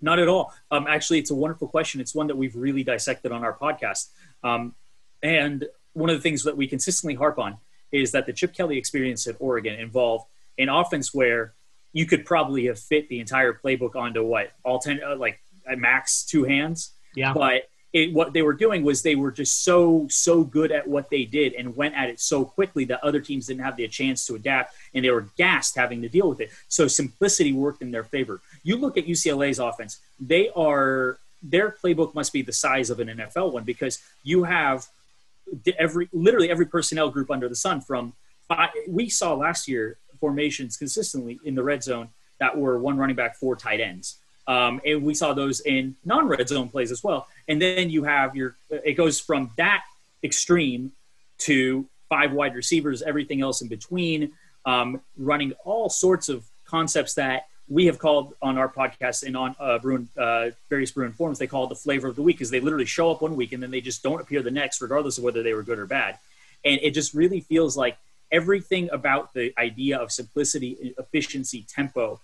Not 0.00 0.18
at 0.18 0.28
all. 0.28 0.52
Um, 0.70 0.86
actually, 0.88 1.18
it's 1.18 1.30
a 1.30 1.34
wonderful 1.34 1.68
question. 1.68 2.00
It's 2.00 2.14
one 2.14 2.26
that 2.26 2.36
we've 2.36 2.56
really 2.56 2.82
dissected 2.82 3.30
on 3.30 3.44
our 3.44 3.56
podcast. 3.56 4.08
Um, 4.42 4.74
and 5.22 5.66
one 5.92 6.10
of 6.10 6.16
the 6.16 6.22
things 6.22 6.42
that 6.44 6.56
we 6.56 6.66
consistently 6.66 7.14
harp 7.14 7.38
on 7.38 7.58
is 7.92 8.10
that 8.12 8.26
the 8.26 8.32
Chip 8.32 8.54
Kelly 8.54 8.78
experience 8.78 9.26
at 9.26 9.36
Oregon 9.38 9.78
involved 9.78 10.26
an 10.58 10.68
offense 10.68 11.14
where 11.14 11.54
you 11.92 12.06
could 12.06 12.24
probably 12.24 12.66
have 12.66 12.78
fit 12.78 13.08
the 13.08 13.20
entire 13.20 13.52
playbook 13.52 13.94
onto 13.94 14.24
what 14.24 14.52
all 14.64 14.78
ten, 14.78 15.00
uh, 15.06 15.14
like 15.14 15.40
at 15.70 15.78
max 15.78 16.24
two 16.24 16.44
hands. 16.44 16.92
Yeah. 17.14 17.34
But 17.34 17.68
it, 17.92 18.12
what 18.12 18.32
they 18.32 18.42
were 18.42 18.54
doing 18.54 18.82
was 18.82 19.02
they 19.02 19.14
were 19.14 19.30
just 19.30 19.64
so 19.64 20.06
so 20.08 20.44
good 20.44 20.72
at 20.72 20.86
what 20.86 21.10
they 21.10 21.24
did 21.24 21.52
and 21.54 21.76
went 21.76 21.94
at 21.94 22.08
it 22.08 22.20
so 22.20 22.44
quickly 22.44 22.84
that 22.86 23.04
other 23.04 23.20
teams 23.20 23.46
didn't 23.46 23.62
have 23.62 23.76
the 23.76 23.86
chance 23.88 24.26
to 24.26 24.34
adapt 24.34 24.74
and 24.94 25.04
they 25.04 25.10
were 25.10 25.26
gassed 25.36 25.76
having 25.76 26.00
to 26.02 26.08
deal 26.08 26.28
with 26.28 26.40
it. 26.40 26.50
So 26.68 26.88
simplicity 26.88 27.52
worked 27.52 27.82
in 27.82 27.90
their 27.90 28.04
favor. 28.04 28.40
You 28.62 28.76
look 28.76 28.96
at 28.96 29.06
ucla's 29.06 29.58
offense 29.58 30.00
they 30.20 30.48
are 30.56 31.18
their 31.42 31.70
playbook 31.70 32.14
must 32.14 32.32
be 32.32 32.42
the 32.42 32.52
size 32.52 32.88
of 32.88 33.00
an 33.00 33.08
nfl 33.08 33.52
one 33.52 33.64
because 33.64 33.98
you 34.22 34.44
have 34.44 34.86
every 35.76 36.08
literally 36.12 36.50
every 36.50 36.66
personnel 36.66 37.10
group 37.10 37.30
under 37.30 37.48
the 37.48 37.56
sun 37.56 37.80
from 37.80 38.12
we 38.88 39.08
saw 39.08 39.34
last 39.34 39.66
year 39.66 39.98
formations 40.20 40.76
consistently 40.76 41.40
in 41.44 41.54
the 41.54 41.62
red 41.62 41.82
zone 41.82 42.08
that 42.38 42.56
were 42.56 42.78
one 42.78 42.96
running 42.96 43.16
back 43.16 43.36
four 43.36 43.56
tight 43.56 43.80
ends 43.80 44.18
um, 44.46 44.80
and 44.84 45.02
we 45.02 45.14
saw 45.14 45.32
those 45.32 45.60
in 45.60 45.96
non-red 46.04 46.48
zone 46.48 46.68
plays 46.68 46.90
as 46.90 47.02
well. 47.02 47.28
And 47.48 47.60
then 47.60 47.90
you 47.90 48.04
have 48.04 48.34
your 48.34 48.56
it 48.70 48.94
goes 48.94 49.20
from 49.20 49.50
that 49.56 49.82
extreme 50.22 50.92
to 51.38 51.86
five 52.08 52.32
wide 52.32 52.54
receivers, 52.54 53.02
everything 53.02 53.40
else 53.40 53.62
in 53.62 53.68
between, 53.68 54.32
um, 54.64 55.00
running 55.16 55.52
all 55.64 55.88
sorts 55.88 56.28
of 56.28 56.44
concepts 56.64 57.14
that 57.14 57.46
we 57.68 57.86
have 57.86 57.98
called 57.98 58.34
on 58.42 58.58
our 58.58 58.68
podcast 58.68 59.22
and 59.22 59.36
on 59.36 59.56
uh, 59.58 59.78
Bruin, 59.78 60.08
uh, 60.18 60.50
various 60.68 60.90
Bruin 60.90 61.12
forums. 61.12 61.38
They 61.38 61.46
call 61.46 61.64
it 61.64 61.68
the 61.68 61.74
flavor 61.74 62.08
of 62.08 62.16
the 62.16 62.22
week 62.22 62.36
because 62.36 62.50
they 62.50 62.60
literally 62.60 62.84
show 62.84 63.10
up 63.10 63.22
one 63.22 63.34
week 63.34 63.52
and 63.52 63.62
then 63.62 63.70
they 63.70 63.80
just 63.80 64.02
don't 64.02 64.20
appear 64.20 64.42
the 64.42 64.50
next, 64.50 64.82
regardless 64.82 65.18
of 65.18 65.24
whether 65.24 65.42
they 65.42 65.54
were 65.54 65.62
good 65.62 65.78
or 65.78 65.86
bad. 65.86 66.18
And 66.64 66.78
it 66.82 66.90
just 66.90 67.14
really 67.14 67.40
feels 67.40 67.76
like 67.76 67.96
everything 68.30 68.90
about 68.92 69.32
the 69.32 69.54
idea 69.58 69.98
of 69.98 70.12
simplicity, 70.12 70.94
efficiency, 70.98 71.64
tempo 71.68 72.20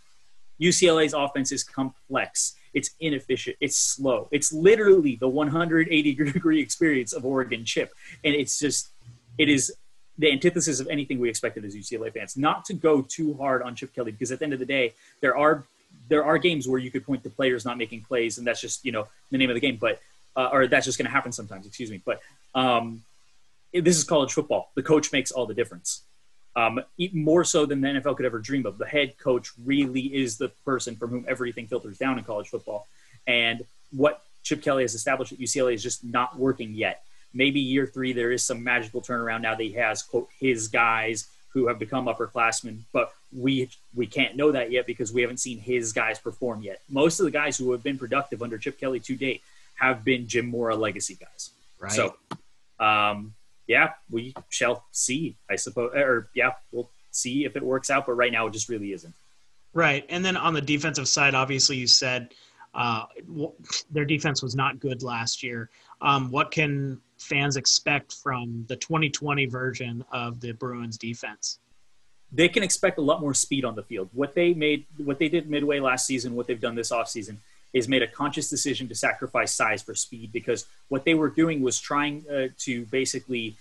UCLA's 0.61 1.15
offense 1.15 1.53
is 1.53 1.63
complex. 1.65 2.57
It's 2.75 2.91
inefficient. 3.01 3.57
It's 3.61 3.79
slow. 3.79 4.29
It's 4.31 4.53
literally 4.53 5.17
the 5.17 5.29
180 5.29 6.15
degree 6.15 6.61
experience 6.67 7.13
of 7.13 7.25
Oregon 7.25 7.65
chip. 7.65 7.93
And 8.25 8.35
it's 8.35 8.59
just, 8.59 8.89
it 9.39 9.49
is 9.49 9.73
the 10.19 10.31
antithesis 10.33 10.81
of 10.81 10.89
anything 10.89 11.19
we 11.19 11.29
expected 11.29 11.65
as 11.65 11.75
UCLA 11.75 12.13
fans. 12.13 12.37
Not 12.37 12.65
to 12.67 12.75
go 12.75 13.03
too 13.03 13.35
hard 13.35 13.63
on 13.63 13.75
Chip 13.75 13.95
Kelly 13.95 14.13
because 14.13 14.33
at 14.33 14.41
the 14.41 14.45
end 14.45 14.53
of 14.53 14.59
the 14.59 14.67
day, 14.67 14.93
there 15.21 15.37
are 15.37 15.65
there 16.09 16.25
are 16.25 16.39
games 16.39 16.67
where 16.67 16.79
you 16.79 16.91
could 16.91 17.05
point 17.05 17.23
to 17.23 17.31
players 17.31 17.65
not 17.65 17.79
making 17.79 18.03
plays, 18.03 18.39
and 18.39 18.47
that's 18.47 18.61
just 18.61 18.85
you 18.85 18.93
know 18.93 19.07
the 19.31 19.39
name 19.39 19.49
of 19.49 19.55
the 19.55 19.61
game. 19.61 19.77
But 19.81 20.01
uh, 20.37 20.51
or 20.53 20.67
that's 20.67 20.85
just 20.85 20.99
going 20.99 21.07
to 21.07 21.13
happen 21.13 21.33
sometimes. 21.33 21.67
Excuse 21.67 21.91
me. 21.91 22.03
But 22.05 22.21
um, 22.55 23.05
this 23.73 23.97
is 23.97 24.05
college 24.05 24.33
football. 24.33 24.71
The 24.75 24.83
coach 24.83 25.13
makes 25.13 25.31
all 25.31 25.47
the 25.47 25.55
difference 25.55 26.03
um, 26.59 26.81
more 27.13 27.45
so 27.45 27.67
than 27.67 27.81
the 27.81 27.89
NFL 27.89 28.17
could 28.17 28.27
ever 28.27 28.41
dream 28.41 28.67
of. 28.67 28.79
The 28.79 28.87
head 28.87 29.17
coach 29.19 29.53
really 29.65 30.01
is 30.01 30.39
the 30.39 30.49
person 30.65 30.97
from 30.97 31.11
whom 31.11 31.25
everything 31.29 31.69
filters 31.69 31.99
down 31.99 32.19
in 32.19 32.25
college 32.25 32.49
football. 32.49 32.89
And 33.29 33.65
what 33.93 34.25
Chip 34.43 34.61
Kelly 34.61 34.83
has 34.83 34.95
established 34.95 35.31
at 35.31 35.39
UCLA 35.39 35.75
is 35.75 35.83
just 35.85 36.03
not 36.03 36.37
working 36.37 36.75
yet. 36.75 37.05
Maybe 37.33 37.61
year 37.61 37.87
three, 37.87 38.13
there 38.13 38.33
is 38.33 38.43
some 38.43 38.65
magical 38.65 39.01
turnaround 39.01 39.43
now 39.43 39.55
that 39.55 39.63
he 39.63 39.73
has, 39.75 40.03
quote, 40.03 40.29
his 40.41 40.67
guys 40.67 41.29
who 41.51 41.69
have 41.69 41.79
become 41.79 42.07
upperclassmen, 42.07 42.81
but 42.93 43.13
we 43.33 43.71
we 43.95 44.07
can't 44.07 44.35
know 44.37 44.51
that 44.53 44.73
yet 44.73 44.87
because 44.87 45.13
we 45.13 45.21
haven't 45.21 45.39
seen 45.39 45.59
his 45.59 45.93
guys 45.93 46.19
perform 46.19 46.63
yet. 46.63 46.81
Most 46.89 47.21
of 47.21 47.25
the 47.25 47.31
guys 47.31 47.57
who 47.57 47.71
have 47.73 47.83
been 47.83 47.99
productive 47.99 48.43
under 48.43 48.59
Chip 48.59 48.81
Kelly 48.81 49.01
to 49.01 49.15
date 49.17 49.43
have 49.75 50.05
been 50.05 50.27
Jim 50.27 50.47
Mora 50.47 50.75
legacy 50.75 51.17
guys. 51.21 51.51
Right. 51.79 51.93
So, 51.93 52.17
um, 52.81 53.35
yeah, 53.69 53.91
we 54.11 54.35
shall 54.49 54.87
see, 54.91 55.37
I 55.49 55.57
suppose. 55.57 55.93
Or 55.95 56.31
yeah, 56.35 56.53
we'll 56.73 56.91
see 57.13 57.45
if 57.45 57.55
it 57.55 57.63
works 57.63 57.91
out. 57.91 58.07
But 58.07 58.15
right 58.15 58.33
now, 58.33 58.47
it 58.47 58.53
just 58.53 58.69
really 58.69 58.93
isn't. 58.93 59.15
Right, 59.75 60.05
and 60.09 60.25
then 60.25 60.37
on 60.37 60.55
the 60.55 60.63
defensive 60.63 61.07
side, 61.07 61.35
obviously, 61.35 61.77
you 61.77 61.87
said 61.87 62.35
uh, 62.75 63.05
their 63.91 64.07
defense 64.07 64.43
was 64.43 64.57
not 64.57 64.81
good 64.81 65.03
last 65.03 65.43
year. 65.43 65.71
Um, 66.01 66.31
what 66.31 66.51
can 66.51 67.01
fans 67.19 67.57
expect 67.57 68.15
from 68.15 68.65
the 68.69 68.77
2020 68.77 69.47
version 69.47 70.05
of 70.11 70.41
the 70.41 70.53
Bruins 70.53 70.97
defense? 70.97 71.59
They 72.33 72.49
can 72.49 72.63
expect 72.63 72.99
a 72.99 73.03
lot 73.03 73.21
more 73.21 73.35
speed 73.35 73.65
on 73.65 73.75
the 73.75 73.83
field. 73.83 74.09
What 74.13 74.35
they 74.35 74.55
made, 74.55 74.87
what 74.97 75.19
they 75.19 75.29
did 75.29 75.49
midway 75.49 75.81
last 75.81 76.07
season, 76.07 76.35
what 76.35 76.47
they've 76.47 76.61
done 76.61 76.75
this 76.75 76.91
offseason 76.91 77.39
is 77.73 77.89
made 77.89 78.03
a 78.03 78.07
conscious 78.07 78.49
decision 78.49 78.89
to 78.89 78.95
sacrifice 78.95 79.53
size 79.53 79.83
for 79.83 79.95
speed 79.95 80.33
because 80.33 80.67
what 80.89 81.05
they 81.05 81.15
were 81.15 81.29
doing 81.29 81.61
was 81.61 81.79
trying 81.79 82.25
uh, 82.31 82.49
to 82.59 82.87
basically 82.87 83.57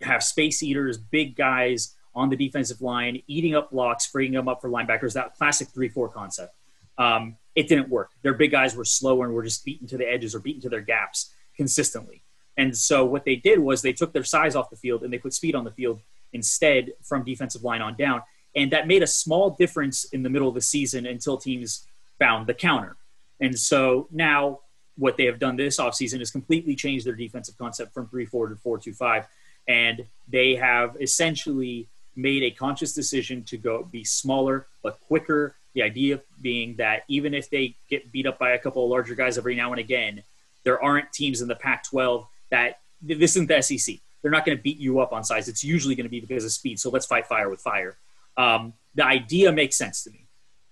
have 0.00 0.22
space 0.22 0.62
eaters, 0.62 0.96
big 0.96 1.36
guys 1.36 1.94
on 2.14 2.30
the 2.30 2.36
defensive 2.36 2.80
line, 2.80 3.22
eating 3.26 3.54
up 3.54 3.70
blocks, 3.70 4.06
freeing 4.06 4.32
them 4.32 4.48
up 4.48 4.60
for 4.60 4.70
linebackers. 4.70 5.12
That 5.14 5.36
classic 5.36 5.68
three-four 5.68 6.08
concept. 6.08 6.54
Um, 6.96 7.36
it 7.54 7.68
didn't 7.68 7.88
work. 7.88 8.10
Their 8.22 8.34
big 8.34 8.50
guys 8.52 8.76
were 8.76 8.84
slower 8.84 9.24
and 9.24 9.34
were 9.34 9.42
just 9.42 9.64
beaten 9.64 9.86
to 9.88 9.96
the 9.96 10.08
edges 10.08 10.34
or 10.34 10.40
beaten 10.40 10.62
to 10.62 10.68
their 10.68 10.80
gaps 10.80 11.32
consistently. 11.56 12.22
And 12.56 12.76
so 12.76 13.04
what 13.04 13.24
they 13.24 13.36
did 13.36 13.58
was 13.58 13.82
they 13.82 13.92
took 13.92 14.12
their 14.12 14.24
size 14.24 14.56
off 14.56 14.70
the 14.70 14.76
field 14.76 15.02
and 15.02 15.12
they 15.12 15.18
put 15.18 15.32
speed 15.32 15.54
on 15.54 15.64
the 15.64 15.70
field 15.70 16.00
instead 16.32 16.92
from 17.02 17.24
defensive 17.24 17.62
line 17.62 17.82
on 17.82 17.96
down. 17.96 18.22
And 18.54 18.72
that 18.72 18.88
made 18.88 19.02
a 19.02 19.06
small 19.06 19.50
difference 19.50 20.04
in 20.04 20.22
the 20.22 20.30
middle 20.30 20.48
of 20.48 20.54
the 20.54 20.60
season 20.60 21.06
until 21.06 21.36
teams 21.36 21.86
found 22.18 22.46
the 22.46 22.54
counter. 22.54 22.96
And 23.40 23.58
so 23.58 24.08
now 24.10 24.60
what 24.96 25.16
they 25.16 25.26
have 25.26 25.38
done 25.38 25.56
this 25.56 25.78
offseason 25.78 26.20
is 26.20 26.30
completely 26.30 26.74
changed 26.74 27.06
their 27.06 27.14
defensive 27.14 27.56
concept 27.56 27.94
from 27.94 28.08
3 28.08 28.26
4 28.26 28.48
to 28.48 28.56
4 28.56 28.78
2 28.78 28.92
5. 28.92 29.26
And 29.68 30.06
they 30.28 30.56
have 30.56 30.96
essentially 31.00 31.88
made 32.16 32.42
a 32.42 32.50
conscious 32.50 32.92
decision 32.92 33.44
to 33.44 33.56
go 33.56 33.84
be 33.84 34.04
smaller 34.04 34.66
but 34.82 35.00
quicker. 35.06 35.54
The 35.74 35.82
idea 35.82 36.20
being 36.42 36.74
that 36.76 37.04
even 37.08 37.34
if 37.34 37.48
they 37.50 37.76
get 37.88 38.10
beat 38.10 38.26
up 38.26 38.38
by 38.38 38.50
a 38.50 38.58
couple 38.58 38.82
of 38.84 38.90
larger 38.90 39.14
guys 39.14 39.38
every 39.38 39.54
now 39.54 39.70
and 39.70 39.78
again, 39.78 40.22
there 40.64 40.82
aren't 40.82 41.12
teams 41.12 41.40
in 41.40 41.48
the 41.48 41.54
Pac 41.54 41.84
12 41.84 42.26
that 42.50 42.80
this 43.00 43.36
isn't 43.36 43.46
the 43.46 43.62
SEC. 43.62 43.96
They're 44.20 44.30
not 44.32 44.44
going 44.44 44.58
to 44.58 44.62
beat 44.62 44.78
you 44.78 44.98
up 44.98 45.12
on 45.12 45.22
size. 45.22 45.48
It's 45.48 45.62
usually 45.62 45.94
going 45.94 46.06
to 46.06 46.10
be 46.10 46.20
because 46.20 46.44
of 46.44 46.50
speed. 46.50 46.80
So 46.80 46.90
let's 46.90 47.06
fight 47.06 47.26
fire 47.26 47.48
with 47.48 47.60
fire. 47.60 47.96
Um, 48.36 48.72
the 48.94 49.04
idea 49.04 49.52
makes 49.52 49.76
sense 49.76 50.02
to 50.04 50.10
me. 50.10 50.24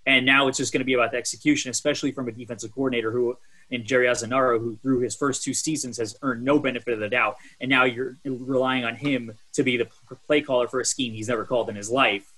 And 0.07 0.25
now 0.25 0.47
it's 0.47 0.57
just 0.57 0.73
going 0.73 0.81
to 0.81 0.87
be 0.87 0.95
about 0.95 1.11
the 1.11 1.17
execution, 1.17 1.71
especially 1.71 2.13
from 2.13 2.29
a 2.29 2.33
defensive 2.33 2.73
coordinator 2.73 3.11
who, 3.11 3.37
in 3.71 3.85
Jerry 3.85 4.07
Azzinaro, 4.07 4.61
who 4.61 4.77
through 4.77 5.01
his 5.01 5.17
first 5.17 5.43
two 5.43 5.53
seasons 5.53 5.99
has 5.99 6.17
earned 6.23 6.45
no 6.45 6.61
benefit 6.61 6.95
of 6.95 7.01
the 7.01 7.09
doubt. 7.09 7.37
And 7.61 7.69
now 7.69 7.85
you're 7.85 8.17
relying 8.25 8.85
on 8.85 8.95
him 8.95 9.33
to 9.55 9.65
be 9.65 9.77
the 9.77 9.89
play 10.27 10.41
caller 10.41 10.69
for 10.69 10.81
a 10.81 10.85
scheme 10.85 11.13
he's 11.13 11.29
never 11.29 11.45
called 11.45 11.69
in 11.69 11.75
his 11.75 11.91
life. 11.91 12.31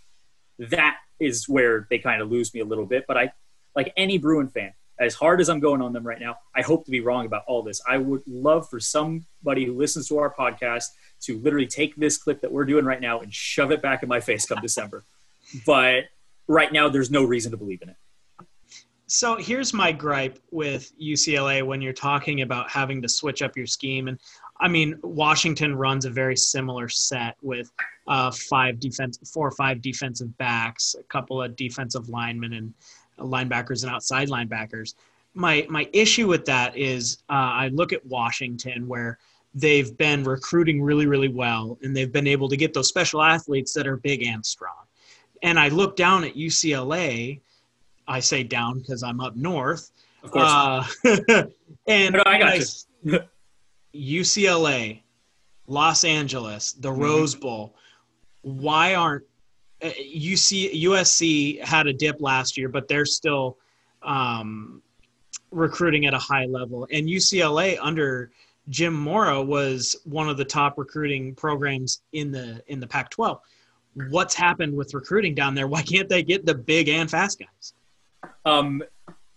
That 0.58 0.96
is 1.20 1.48
where 1.48 1.86
they 1.90 1.98
kind 1.98 2.22
of 2.22 2.30
lose 2.30 2.54
me 2.54 2.60
a 2.60 2.64
little 2.64 2.86
bit. 2.86 3.04
But 3.06 3.18
I, 3.18 3.32
like 3.76 3.92
any 3.96 4.16
Bruin 4.16 4.48
fan, 4.48 4.72
as 4.98 5.14
hard 5.14 5.40
as 5.40 5.48
I'm 5.48 5.60
going 5.60 5.82
on 5.82 5.92
them 5.92 6.06
right 6.06 6.18
now, 6.18 6.38
I 6.54 6.62
hope 6.62 6.84
to 6.86 6.90
be 6.90 7.00
wrong 7.00 7.26
about 7.26 7.44
all 7.46 7.62
this. 7.62 7.80
I 7.88 7.98
would 7.98 8.22
love 8.26 8.68
for 8.68 8.80
somebody 8.80 9.64
who 9.64 9.76
listens 9.76 10.08
to 10.08 10.18
our 10.18 10.32
podcast 10.32 10.86
to 11.20 11.38
literally 11.38 11.66
take 11.66 11.94
this 11.96 12.16
clip 12.16 12.40
that 12.40 12.50
we're 12.50 12.64
doing 12.64 12.84
right 12.84 13.00
now 13.00 13.20
and 13.20 13.32
shove 13.32 13.70
it 13.70 13.82
back 13.82 14.02
in 14.02 14.08
my 14.08 14.20
face 14.20 14.46
come 14.46 14.60
December. 14.60 15.04
But 15.64 16.04
right 16.48 16.72
now 16.72 16.88
there's 16.88 17.10
no 17.10 17.24
reason 17.24 17.52
to 17.52 17.56
believe 17.56 17.82
in 17.82 17.90
it. 17.90 17.96
So 19.06 19.36
here's 19.36 19.72
my 19.72 19.90
gripe 19.90 20.38
with 20.50 20.92
UCLA 21.00 21.64
when 21.64 21.80
you're 21.80 21.94
talking 21.94 22.42
about 22.42 22.70
having 22.70 23.00
to 23.00 23.08
switch 23.08 23.40
up 23.40 23.56
your 23.56 23.66
scheme. 23.66 24.08
And 24.08 24.18
I 24.60 24.68
mean, 24.68 24.98
Washington 25.02 25.76
runs 25.76 26.04
a 26.04 26.10
very 26.10 26.36
similar 26.36 26.88
set 26.88 27.36
with 27.40 27.70
uh, 28.06 28.30
five 28.30 28.80
defense, 28.80 29.18
four 29.32 29.48
or 29.48 29.52
five 29.52 29.80
defensive 29.80 30.36
backs, 30.36 30.94
a 30.98 31.02
couple 31.04 31.40
of 31.40 31.56
defensive 31.56 32.10
linemen, 32.10 32.52
and 32.52 32.74
linebackers 33.18 33.82
and 33.82 33.92
outside 33.92 34.28
linebackers. 34.28 34.94
My 35.34 35.66
my 35.70 35.88
issue 35.92 36.26
with 36.26 36.44
that 36.46 36.76
is 36.76 37.22
uh, 37.30 37.32
I 37.32 37.68
look 37.68 37.92
at 37.92 38.04
Washington 38.04 38.88
where 38.88 39.18
they've 39.54 39.96
been 39.96 40.24
recruiting 40.24 40.82
really 40.82 41.06
really 41.06 41.28
well 41.28 41.78
and 41.82 41.96
they've 41.96 42.12
been 42.12 42.26
able 42.26 42.48
to 42.48 42.56
get 42.56 42.74
those 42.74 42.88
special 42.88 43.22
athletes 43.22 43.72
that 43.72 43.86
are 43.86 43.96
big 43.96 44.22
and 44.22 44.44
strong. 44.44 44.87
And 45.42 45.58
I 45.58 45.68
look 45.68 45.96
down 45.96 46.24
at 46.24 46.34
UCLA. 46.34 47.40
I 48.06 48.20
say 48.20 48.42
down 48.42 48.78
because 48.78 49.02
I'm 49.02 49.20
up 49.20 49.36
north. 49.36 49.90
Of 50.22 50.30
course. 50.30 50.50
Uh, 50.50 51.44
and 51.86 52.14
no, 52.14 52.22
I 52.26 52.38
got 52.38 52.58
you. 53.02 53.20
UCLA, 53.94 55.02
Los 55.66 56.04
Angeles, 56.04 56.72
the 56.72 56.90
mm-hmm. 56.90 57.02
Rose 57.02 57.34
Bowl. 57.34 57.74
Why 58.42 58.94
aren't 58.94 59.24
UC 59.82 60.70
uh, 60.70 60.90
USC 60.90 61.62
had 61.62 61.86
a 61.86 61.92
dip 61.92 62.20
last 62.20 62.56
year, 62.56 62.68
but 62.68 62.88
they're 62.88 63.06
still 63.06 63.58
um, 64.02 64.82
recruiting 65.50 66.06
at 66.06 66.14
a 66.14 66.18
high 66.18 66.46
level. 66.46 66.86
And 66.90 67.06
UCLA 67.06 67.78
under 67.80 68.30
Jim 68.68 68.92
Mora 68.92 69.40
was 69.42 69.96
one 70.04 70.28
of 70.28 70.36
the 70.36 70.44
top 70.44 70.78
recruiting 70.78 71.34
programs 71.34 72.02
in 72.12 72.30
the 72.30 72.62
in 72.66 72.80
the 72.80 72.86
Pac-12. 72.86 73.38
What's 73.94 74.34
happened 74.34 74.76
with 74.76 74.94
recruiting 74.94 75.34
down 75.34 75.54
there? 75.54 75.66
Why 75.66 75.82
can't 75.82 76.08
they 76.08 76.22
get 76.22 76.46
the 76.46 76.54
big 76.54 76.88
and 76.88 77.10
fast 77.10 77.40
guys? 77.40 77.72
Um, 78.44 78.82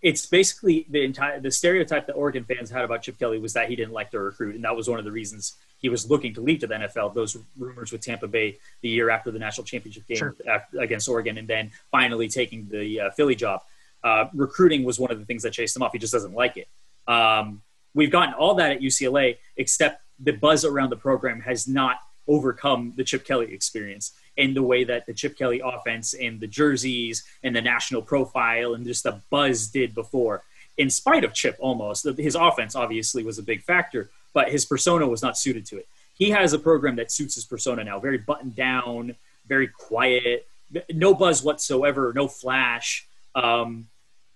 it's 0.01 0.25
basically 0.25 0.86
the 0.89 1.03
entire 1.03 1.39
the 1.39 1.51
stereotype 1.51 2.08
that 2.08 2.13
Oregon 2.13 2.43
fans 2.43 2.70
had 2.70 2.84
about 2.84 3.03
Chip 3.03 3.20
Kelly 3.20 3.39
was 3.39 3.53
that 3.53 3.70
he 3.70 3.75
didn't 3.75 3.93
like 3.93 4.12
to 4.12 4.20
recruit, 4.20 4.55
and 4.55 4.63
that 4.63 4.75
was 4.75 4.89
one 4.89 4.98
of 4.98 5.05
the 5.05 5.12
reasons 5.12 5.55
he 5.77 5.89
was 5.89 6.10
looking 6.10 6.34
to 6.34 6.41
leave 6.41 6.60
to 6.60 6.67
the 6.67 6.75
NFL. 6.75 7.13
Those 7.13 7.38
rumors 7.58 7.91
with 7.91 8.01
Tampa 8.01 8.27
Bay 8.27 8.58
the 8.81 8.89
year 8.89 9.10
after 9.10 9.29
the 9.29 9.39
national 9.39 9.65
championship 9.65 10.08
game 10.08 10.17
sure. 10.17 10.36
against 10.79 11.08
Oregon, 11.08 11.38
and 11.38 11.48
then 11.48 11.72
finally 11.91 12.27
taking 12.27 12.67
the 12.70 13.01
uh, 13.01 13.12
Philly 13.12 13.36
job. 13.36 13.62
Uh, 14.03 14.25
recruiting 14.34 14.84
was 14.84 15.00
one 15.00 15.12
of 15.12 15.20
the 15.20 15.25
things 15.25 15.43
that 15.43 15.53
chased 15.53 15.75
him 15.75 15.84
off. 15.84 15.91
He 15.91 16.00
just 16.00 16.13
doesn't 16.13 16.34
like 16.34 16.58
it. 16.58 16.67
Um, 17.08 17.62
we've 17.93 18.12
gotten 18.12 18.34
all 18.34 18.55
that 18.55 18.72
at 18.72 18.81
UCLA, 18.81 19.38
except 19.58 20.01
the 20.20 20.31
buzz 20.31 20.65
around 20.65 20.89
the 20.89 20.98
program 20.98 21.41
has 21.41 21.67
not 21.67 21.98
overcome 22.27 22.93
the 22.96 23.03
Chip 23.03 23.25
Kelly 23.25 23.53
experience 23.53 24.13
in 24.38 24.54
the 24.54 24.64
way 24.64 24.84
that 24.84 25.06
the 25.06 25.14
Chip 25.14 25.38
Kelly 25.38 25.62
offense 25.64 26.14
and 26.14 26.40
the 26.40 26.48
jerseys 26.48 27.24
and 27.44 27.56
the 27.56 27.62
national 27.62 28.02
profile 28.02 28.74
and 28.74 28.86
just 28.86 29.04
the 29.04 29.22
buzz 29.30 29.68
did 29.68 29.94
before. 29.94 30.44
In 30.78 30.90
spite 30.90 31.24
of 31.24 31.34
Chip, 31.34 31.58
almost 31.60 32.06
his 32.18 32.36
offense 32.36 32.76
obviously 32.76 33.24
was 33.24 33.38
a 33.38 33.44
big 33.44 33.62
factor, 33.62 34.10
but 34.34 34.50
his 34.50 34.66
persona 34.66 35.08
was 35.08 35.22
not 35.22 35.38
suited 35.38 35.66
to 35.68 35.78
it. 35.78 35.88
He 36.18 36.30
has 36.32 36.54
a 36.54 36.60
program 36.60 36.96
that 36.96 37.12
suits 37.12 37.36
his 37.36 37.46
persona 37.46 37.84
now, 37.84 38.00
very 38.00 38.18
buttoned 38.18 38.56
down, 38.56 39.16
very 39.48 39.68
quiet, 39.68 40.48
no 40.94 41.14
buzz 41.14 41.44
whatsoever, 41.44 42.14
no 42.16 42.28
flash. 42.28 43.08
Um, 43.36 43.88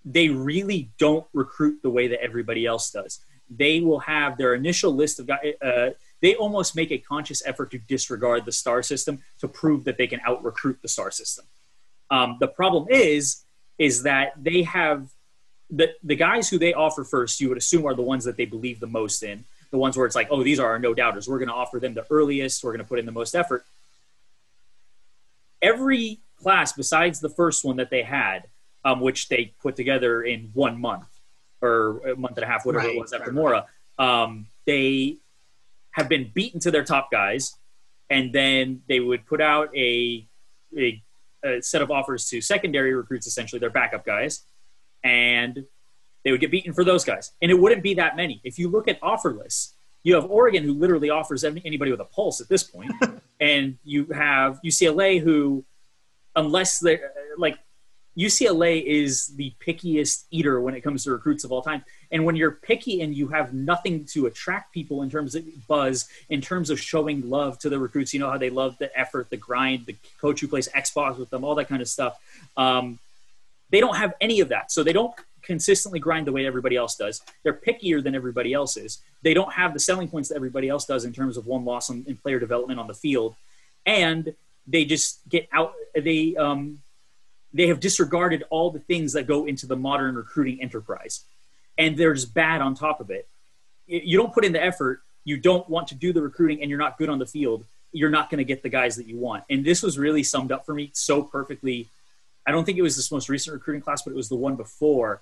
they 0.04 0.30
really 0.30 0.90
don't 0.98 1.25
recruit 1.34 1.80
the 1.82 1.90
way 1.90 2.08
that 2.10 2.22
everybody 2.22 2.66
else 2.66 2.92
does. 2.92 3.20
They 3.50 3.80
will 3.80 4.00
have 4.00 4.38
their 4.38 4.54
initial 4.54 4.94
list 4.94 5.20
of 5.20 5.28
guys. 5.28 5.54
Uh, 5.62 5.90
they 6.22 6.36
almost 6.36 6.75
make 6.75 6.91
a 6.91 6.98
conscious 6.98 7.45
effort 7.45 7.72
to 7.72 7.77
disregard 7.77 8.45
the 8.45 8.51
star 8.51 8.81
system 8.81 9.22
to 9.39 9.48
prove 9.48 9.84
that 9.84 9.98
they 9.98 10.07
can 10.07 10.19
out 10.25 10.43
recruit 10.43 10.79
the 10.81 10.88
star 10.88 11.12
system. 11.12 11.45
Um, 12.10 12.38
the 12.39 12.48
problem 12.48 12.88
is, 12.89 13.43
is 13.77 14.03
that 14.03 14.34
they 14.41 14.63
have 14.63 15.10
the 15.69 15.91
the 16.03 16.15
guys 16.15 16.50
who 16.50 16.57
they 16.57 16.74
offer 16.74 17.03
first. 17.03 17.41
You 17.41 17.50
would 17.50 17.57
assume 17.57 17.86
are 17.86 17.93
the 17.93 18.01
ones 18.01 18.24
that 18.25 18.38
they 18.38 18.45
believe 18.45 18.79
the 18.79 18.88
most 18.88 19.24
in, 19.24 19.43
the 19.72 19.77
ones 19.77 19.98
where 19.98 20.05
it's 20.05 20.15
like, 20.15 20.27
oh, 20.31 20.43
these 20.43 20.60
are 20.60 20.67
our 20.67 20.79
no 20.79 20.93
doubters. 20.93 21.27
We're 21.27 21.39
going 21.39 21.50
to 21.50 21.55
offer 21.55 21.79
them 21.79 21.93
the 21.93 22.05
earliest. 22.10 22.63
We're 22.63 22.72
going 22.72 22.84
to 22.84 22.88
put 22.88 23.00
in 23.00 23.05
the 23.05 23.12
most 23.12 23.36
effort. 23.36 23.65
Every 25.62 26.19
class 26.41 26.73
besides 26.73 27.19
the 27.19 27.30
first 27.30 27.65
one 27.65 27.78
that 27.78 27.89
they 27.89 28.04
had, 28.04 28.45
um, 28.84 28.99
which 28.99 29.30
they 29.30 29.54
put 29.62 29.75
together 29.75 30.21
in 30.21 30.51
one 30.54 30.80
month 30.80 31.08
or 31.62 32.08
a 32.08 32.15
month 32.15 32.38
and 32.38 32.43
a 32.43 32.47
half, 32.47 32.65
whatever 32.65 32.86
right, 32.86 32.95
it 32.95 32.99
was 32.99 33.13
after 33.13 33.32
right, 33.32 33.34
Mora, 33.34 33.65
um, 33.97 34.45
they 34.65 35.17
have 35.95 36.10
been 36.10 36.29
beaten 36.34 36.60
to 36.60 36.71
their 36.71 36.84
top 36.84 37.10
guys, 37.10 37.55
and 38.10 38.34
then 38.34 38.81
they 38.89 38.99
would 38.99 39.25
put 39.25 39.39
out 39.39 39.69
a, 39.75 40.27
a, 40.77 41.01
a 41.43 41.62
set 41.62 41.81
of 41.81 41.89
offers 41.89 42.27
to 42.29 42.41
secondary 42.41 42.93
recruits, 42.93 43.27
essentially 43.27 43.60
their 43.60 43.69
backup 43.69 44.05
guys, 44.05 44.41
and 45.05 45.65
they 46.25 46.31
would 46.31 46.41
get 46.41 46.51
beaten 46.51 46.73
for 46.73 46.84
those 46.84 47.05
guys. 47.05 47.31
And 47.41 47.49
it 47.49 47.53
wouldn't 47.53 47.81
be 47.81 47.93
that 47.93 48.17
many. 48.17 48.41
If 48.43 48.60
you 48.60 48.67
look 48.67 48.89
at 48.89 48.99
offer 49.01 49.34
lists, 49.34 49.75
you 50.03 50.15
have 50.15 50.25
Oregon 50.25 50.63
who 50.63 50.73
literally 50.73 51.10
offers 51.10 51.45
anybody 51.45 51.91
with 51.91 52.01
a 52.01 52.05
pulse 52.05 52.41
at 52.41 52.49
this 52.49 52.63
point, 52.63 52.91
and 53.39 53.77
you 53.86 54.08
have 54.08 54.60
UCLA 54.65 55.21
who, 55.21 55.63
unless 56.36 56.79
they're 56.79 57.13
like 57.38 57.58
UCLA 58.17 58.84
is 58.84 59.27
the 59.36 59.53
pickiest 59.65 60.25
eater 60.29 60.60
when 60.60 60.75
it 60.75 60.81
comes 60.81 61.05
to 61.05 61.12
recruits 61.12 61.45
of 61.45 61.51
all 61.53 61.62
time. 61.62 61.84
And 62.12 62.26
when 62.26 62.36
you're 62.36 62.52
picky 62.52 63.02
and 63.02 63.15
you 63.15 63.28
have 63.30 63.54
nothing 63.54 64.06
to 64.06 64.26
attract 64.28 64.74
people 64.74 65.02
in 65.02 65.10
terms 65.10 65.36
of 65.36 65.46
buzz, 65.68 66.08
in 66.30 66.41
terms 66.41 66.70
of 66.70 66.80
showing 66.80 67.30
love 67.30 67.60
to 67.60 67.70
the 67.70 67.80
recruits, 67.80 68.13
you 68.13 68.20
know 68.20 68.30
how 68.30 68.38
they 68.38 68.50
love 68.50 68.78
the 68.78 68.98
effort, 68.98 69.30
the 69.30 69.38
grind, 69.38 69.86
the 69.86 69.96
coach 70.20 70.41
who 70.41 70.48
plays 70.48 70.68
Xbox 70.70 71.18
with 71.18 71.30
them, 71.30 71.44
all 71.44 71.56
that 71.56 71.68
kind 71.68 71.82
of 71.82 71.88
stuff. 71.88 72.20
Um, 72.58 73.00
they 73.70 73.80
don't 73.80 73.96
have 73.98 74.13
any 74.22 74.39
of 74.39 74.50
that. 74.50 74.72
So 74.72 74.84
they 74.84 74.94
don't 74.94 75.13
consistently 75.41 76.00
grind 76.00 76.28
the 76.28 76.32
way 76.32 76.46
everybody 76.46 76.76
else 76.76 76.96
does. 76.96 77.22
They're 77.44 77.54
pickier 77.54 78.04
than 78.04 78.15
everybody 78.15 78.54
else 78.54 78.78
is. 78.78 79.00
They 79.22 79.34
don't 79.34 79.54
have 79.54 79.74
the 79.74 79.80
selling 79.80 80.08
points 80.08 80.30
that 80.30 80.36
everybody 80.36 80.70
else 80.70 80.86
does 80.86 81.06
in 81.06 81.13
terms 81.13 81.38
of 81.38 81.48
one 81.48 81.65
loss 81.65 81.89
in 81.89 82.18
player 82.22 82.39
development 82.39 82.80
on 82.80 82.88
the 82.88 82.94
field. 82.94 83.36
And 83.86 84.34
they 84.68 84.86
just 84.86 85.20
get 85.30 85.48
out. 85.52 85.74
They, 85.94 86.36
um, 86.36 86.82
they 87.54 87.68
have 87.68 87.80
disregarded 87.80 88.44
all 88.50 88.72
the 88.72 88.80
things 88.80 89.13
that 89.13 89.28
go 89.28 89.46
into 89.46 89.68
the 89.68 89.76
modern 89.76 90.15
recruiting 90.15 90.62
enterprise 90.62 91.22
and 91.78 91.98
they're 91.98 92.14
just 92.14 92.34
bad 92.34 92.62
on 92.62 92.76
top 92.76 93.00
of 93.00 93.10
it 93.10 93.28
you 93.88 94.18
don't 94.18 94.34
put 94.34 94.46
in 94.46 94.52
the 94.52 94.64
effort 94.64 95.02
you 95.24 95.38
don't 95.38 95.68
want 95.70 95.88
to 95.88 95.96
do 95.96 96.14
the 96.14 96.22
recruiting 96.22 96.62
and 96.62 96.70
you're 96.70 96.80
not 96.80 96.98
good 96.98 97.10
on 97.10 97.20
the 97.20 97.26
field 97.26 97.66
you're 97.92 98.10
not 98.10 98.30
going 98.30 98.40
to 98.40 98.44
get 98.44 98.62
the 98.64 98.70
guys 98.70 98.96
that 98.96 99.08
you 99.08 99.18
want 99.18 99.44
and 99.50 99.64
this 99.64 99.82
was 99.84 99.98
really 99.98 100.24
summed 100.24 100.52
up 100.52 100.66
for 100.66 100.74
me 100.74 100.90
so 100.94 101.22
perfectly 101.22 101.88
i 102.46 102.52
don't 102.52 102.66
think 102.66 102.78
it 102.78 102.82
was 102.82 102.96
this 102.96 103.12
most 103.12 103.30
recent 103.30 103.54
recruiting 103.54 103.82
class 103.82 104.02
but 104.02 104.12
it 104.12 104.16
was 104.16 104.30
the 104.30 104.36
one 104.36 104.56
before 104.56 105.22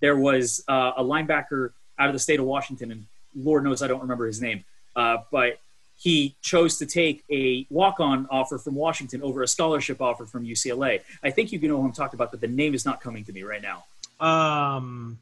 there 0.00 0.16
was 0.16 0.62
uh, 0.68 0.92
a 0.96 1.04
linebacker 1.04 1.70
out 1.98 2.08
of 2.08 2.12
the 2.12 2.18
state 2.18 2.38
of 2.38 2.46
washington 2.46 2.90
and 2.90 3.06
lord 3.34 3.64
knows 3.64 3.82
i 3.82 3.86
don't 3.86 4.02
remember 4.02 4.26
his 4.26 4.40
name 4.40 4.64
uh, 4.96 5.18
but 5.32 5.58
he 5.96 6.34
chose 6.42 6.78
to 6.78 6.86
take 6.86 7.24
a 7.30 7.66
walk-on 7.70 8.26
offer 8.30 8.58
from 8.58 8.74
Washington 8.74 9.22
over 9.22 9.42
a 9.42 9.48
scholarship 9.48 10.00
offer 10.00 10.26
from 10.26 10.44
UCLA. 10.44 11.00
I 11.22 11.30
think 11.30 11.52
you 11.52 11.58
can 11.58 11.68
know 11.68 11.80
who 11.80 11.86
I'm 11.86 11.92
talking 11.92 12.16
about, 12.16 12.30
but 12.30 12.40
the 12.40 12.48
name 12.48 12.74
is 12.74 12.84
not 12.84 13.00
coming 13.00 13.24
to 13.24 13.32
me 13.32 13.42
right 13.42 13.62
now. 13.62 13.84
Um, 14.24 15.18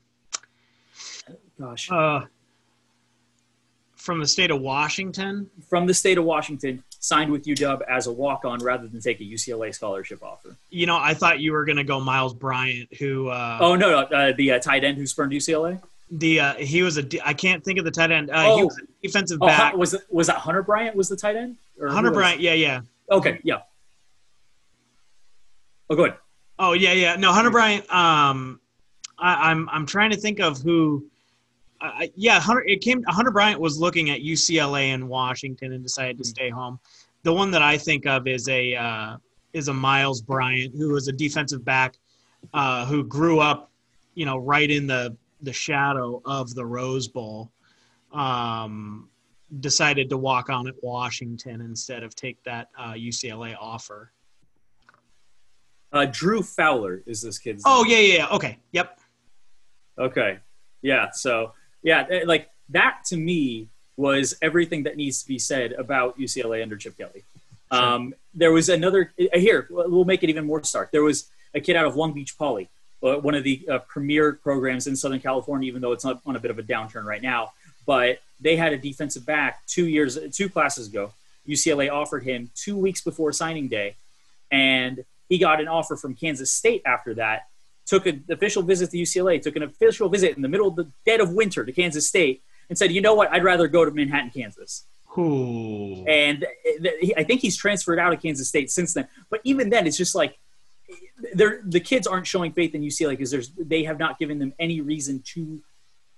gosh, 1.58 1.90
uh, 1.90 2.22
from 3.96 4.20
the 4.20 4.26
state 4.26 4.50
of 4.50 4.60
Washington. 4.60 5.50
From 5.68 5.86
the 5.86 5.94
state 5.94 6.18
of 6.18 6.24
Washington, 6.24 6.82
signed 6.98 7.30
with 7.30 7.44
UW 7.44 7.82
as 7.88 8.06
a 8.06 8.12
walk-on 8.12 8.58
rather 8.60 8.86
than 8.88 9.00
take 9.00 9.20
a 9.20 9.24
UCLA 9.24 9.74
scholarship 9.74 10.22
offer. 10.22 10.56
You 10.70 10.86
know, 10.86 10.96
I 10.96 11.14
thought 11.14 11.40
you 11.40 11.52
were 11.52 11.64
going 11.64 11.76
to 11.76 11.84
go 11.84 12.00
Myles 12.00 12.34
Bryant, 12.34 12.92
who. 12.94 13.28
Uh, 13.28 13.58
oh 13.60 13.76
no, 13.76 13.90
no 13.90 13.98
uh, 14.00 14.32
the 14.36 14.52
uh, 14.52 14.58
tight 14.58 14.84
end 14.84 14.98
who 14.98 15.06
spurned 15.06 15.32
UCLA 15.32 15.80
the 16.12 16.40
uh, 16.40 16.54
he 16.54 16.82
was 16.82 16.98
a 16.98 17.06
I 17.26 17.32
can't 17.32 17.64
think 17.64 17.78
of 17.78 17.84
the 17.84 17.90
tight 17.90 18.10
end. 18.10 18.30
Uh, 18.30 18.44
oh. 18.46 18.56
He 18.58 18.64
was 18.64 18.78
a 18.78 18.82
defensive 19.02 19.38
oh, 19.40 19.46
back. 19.46 19.74
Was 19.74 19.94
it 19.94 20.02
was 20.10 20.26
that 20.26 20.36
Hunter 20.36 20.62
Bryant? 20.62 20.94
Was 20.94 21.08
the 21.08 21.16
tight 21.16 21.36
end? 21.36 21.56
Hunter 21.80 22.10
Bryant? 22.10 22.40
Yeah, 22.40 22.52
yeah. 22.52 22.82
Okay, 23.10 23.40
yeah. 23.42 23.60
Oh, 25.88 25.96
good. 25.96 26.14
Oh 26.58 26.74
yeah, 26.74 26.92
yeah. 26.92 27.16
No, 27.16 27.32
Hunter 27.32 27.50
Bryant. 27.50 27.90
Um, 27.92 28.60
I, 29.18 29.50
I'm, 29.50 29.68
I'm 29.70 29.86
trying 29.86 30.10
to 30.10 30.16
think 30.16 30.38
of 30.38 30.60
who. 30.60 31.06
Uh, 31.82 32.06
yeah, 32.14 32.38
Hunter. 32.38 32.62
It 32.66 32.80
came. 32.80 33.02
Hunter 33.08 33.32
Bryant 33.32 33.60
was 33.60 33.78
looking 33.78 34.10
at 34.10 34.20
UCLA 34.20 34.94
and 34.94 35.08
Washington 35.08 35.72
and 35.72 35.82
decided 35.82 36.16
to 36.18 36.22
hmm. 36.22 36.28
stay 36.28 36.48
home. 36.48 36.78
The 37.24 37.32
one 37.32 37.50
that 37.50 37.62
I 37.62 37.76
think 37.76 38.06
of 38.06 38.28
is 38.28 38.48
a 38.48 38.76
uh, 38.76 39.16
is 39.52 39.68
a 39.68 39.74
Myles 39.74 40.22
Bryant 40.22 40.74
who 40.76 40.92
was 40.92 41.08
a 41.08 41.12
defensive 41.12 41.64
back 41.64 41.98
uh, 42.54 42.86
who 42.86 43.04
grew 43.04 43.40
up, 43.40 43.70
you 44.14 44.24
know, 44.24 44.36
right 44.36 44.70
in 44.70 44.86
the 44.86 45.16
the 45.42 45.52
shadow 45.52 46.22
of 46.24 46.54
the 46.54 46.64
Rose 46.64 47.08
Bowl, 47.08 47.50
um, 48.12 49.08
decided 49.58 50.08
to 50.10 50.16
walk 50.16 50.50
on 50.50 50.68
at 50.68 50.74
Washington 50.82 51.60
instead 51.60 52.04
of 52.04 52.14
take 52.14 52.40
that 52.44 52.68
uh, 52.78 52.92
UCLA 52.92 53.56
offer. 53.60 54.12
Uh, 55.92 56.06
Drew 56.10 56.42
Fowler 56.42 57.02
is 57.06 57.20
this 57.22 57.40
kid's. 57.40 57.64
Oh 57.66 57.82
name. 57.82 57.92
yeah, 57.92 58.16
yeah, 58.18 58.28
okay, 58.28 58.58
yep. 58.70 59.00
Okay, 59.98 60.38
yeah. 60.80 61.10
So 61.12 61.52
yeah, 61.82 62.06
eh, 62.10 62.22
like 62.26 62.50
that 62.70 63.00
to 63.06 63.16
me 63.16 63.68
was 63.96 64.34
everything 64.40 64.84
that 64.84 64.96
needs 64.96 65.22
to 65.22 65.28
be 65.28 65.38
said 65.38 65.72
about 65.72 66.18
UCLA 66.18 66.62
under 66.62 66.76
Chip 66.76 66.96
Kelly. 66.96 67.24
Sure. 67.72 67.82
Um, 67.82 68.14
there 68.34 68.52
was 68.52 68.68
another 68.68 69.12
eh, 69.18 69.38
here. 69.38 69.66
We'll 69.70 70.04
make 70.04 70.22
it 70.22 70.30
even 70.30 70.46
more 70.46 70.62
stark. 70.64 70.90
There 70.90 71.02
was 71.02 71.28
a 71.54 71.60
kid 71.60 71.76
out 71.76 71.86
of 71.86 71.96
Long 71.96 72.12
Beach 72.12 72.36
Poly 72.38 72.68
uh, 73.02 73.16
one 73.16 73.34
of 73.34 73.44
the 73.44 73.66
uh, 73.68 73.78
premier 73.80 74.32
programs 74.32 74.86
in 74.86 74.96
Southern 74.96 75.20
California, 75.20 75.66
even 75.66 75.82
though 75.82 75.92
it's 75.92 76.04
not 76.04 76.20
on 76.26 76.36
a 76.36 76.40
bit 76.40 76.50
of 76.50 76.58
a 76.58 76.62
downturn 76.62 77.04
right 77.04 77.22
now. 77.22 77.52
But 77.84 78.20
they 78.40 78.56
had 78.56 78.72
a 78.72 78.78
defensive 78.78 79.26
back 79.26 79.66
two 79.66 79.86
years, 79.86 80.18
two 80.32 80.48
classes 80.48 80.88
ago. 80.88 81.12
UCLA 81.48 81.90
offered 81.90 82.22
him 82.22 82.50
two 82.54 82.76
weeks 82.76 83.00
before 83.00 83.32
signing 83.32 83.68
day, 83.68 83.96
and 84.50 85.04
he 85.28 85.38
got 85.38 85.60
an 85.60 85.66
offer 85.66 85.96
from 85.96 86.14
Kansas 86.14 86.52
State 86.52 86.82
after 86.86 87.14
that. 87.14 87.48
Took 87.86 88.06
an 88.06 88.24
official 88.30 88.62
visit 88.62 88.90
to 88.90 88.96
UCLA. 88.96 89.42
Took 89.42 89.56
an 89.56 89.62
official 89.62 90.08
visit 90.08 90.36
in 90.36 90.42
the 90.42 90.48
middle 90.48 90.68
of 90.68 90.76
the 90.76 90.90
dead 91.04 91.20
of 91.20 91.32
winter 91.32 91.64
to 91.64 91.72
Kansas 91.72 92.06
State, 92.06 92.42
and 92.68 92.78
said, 92.78 92.92
"You 92.92 93.00
know 93.00 93.14
what? 93.14 93.30
I'd 93.32 93.44
rather 93.44 93.68
go 93.68 93.84
to 93.84 93.90
Manhattan, 93.90 94.30
Kansas." 94.30 94.84
Ooh. 95.18 96.04
And 96.06 96.46
I 97.16 97.24
think 97.24 97.42
he's 97.42 97.56
transferred 97.56 97.98
out 97.98 98.12
of 98.12 98.22
Kansas 98.22 98.48
State 98.48 98.70
since 98.70 98.94
then. 98.94 99.08
But 99.30 99.40
even 99.44 99.68
then, 99.68 99.86
it's 99.86 99.96
just 99.96 100.14
like 100.14 100.38
they're, 101.34 101.60
the 101.64 101.80
kids 101.80 102.06
aren't 102.06 102.26
showing 102.26 102.52
faith 102.52 102.74
in 102.74 102.82
UCLA 102.82 103.10
because 103.10 103.50
they 103.58 103.84
have 103.84 103.98
not 103.98 104.18
given 104.18 104.38
them 104.38 104.54
any 104.58 104.80
reason 104.80 105.22
to 105.34 105.60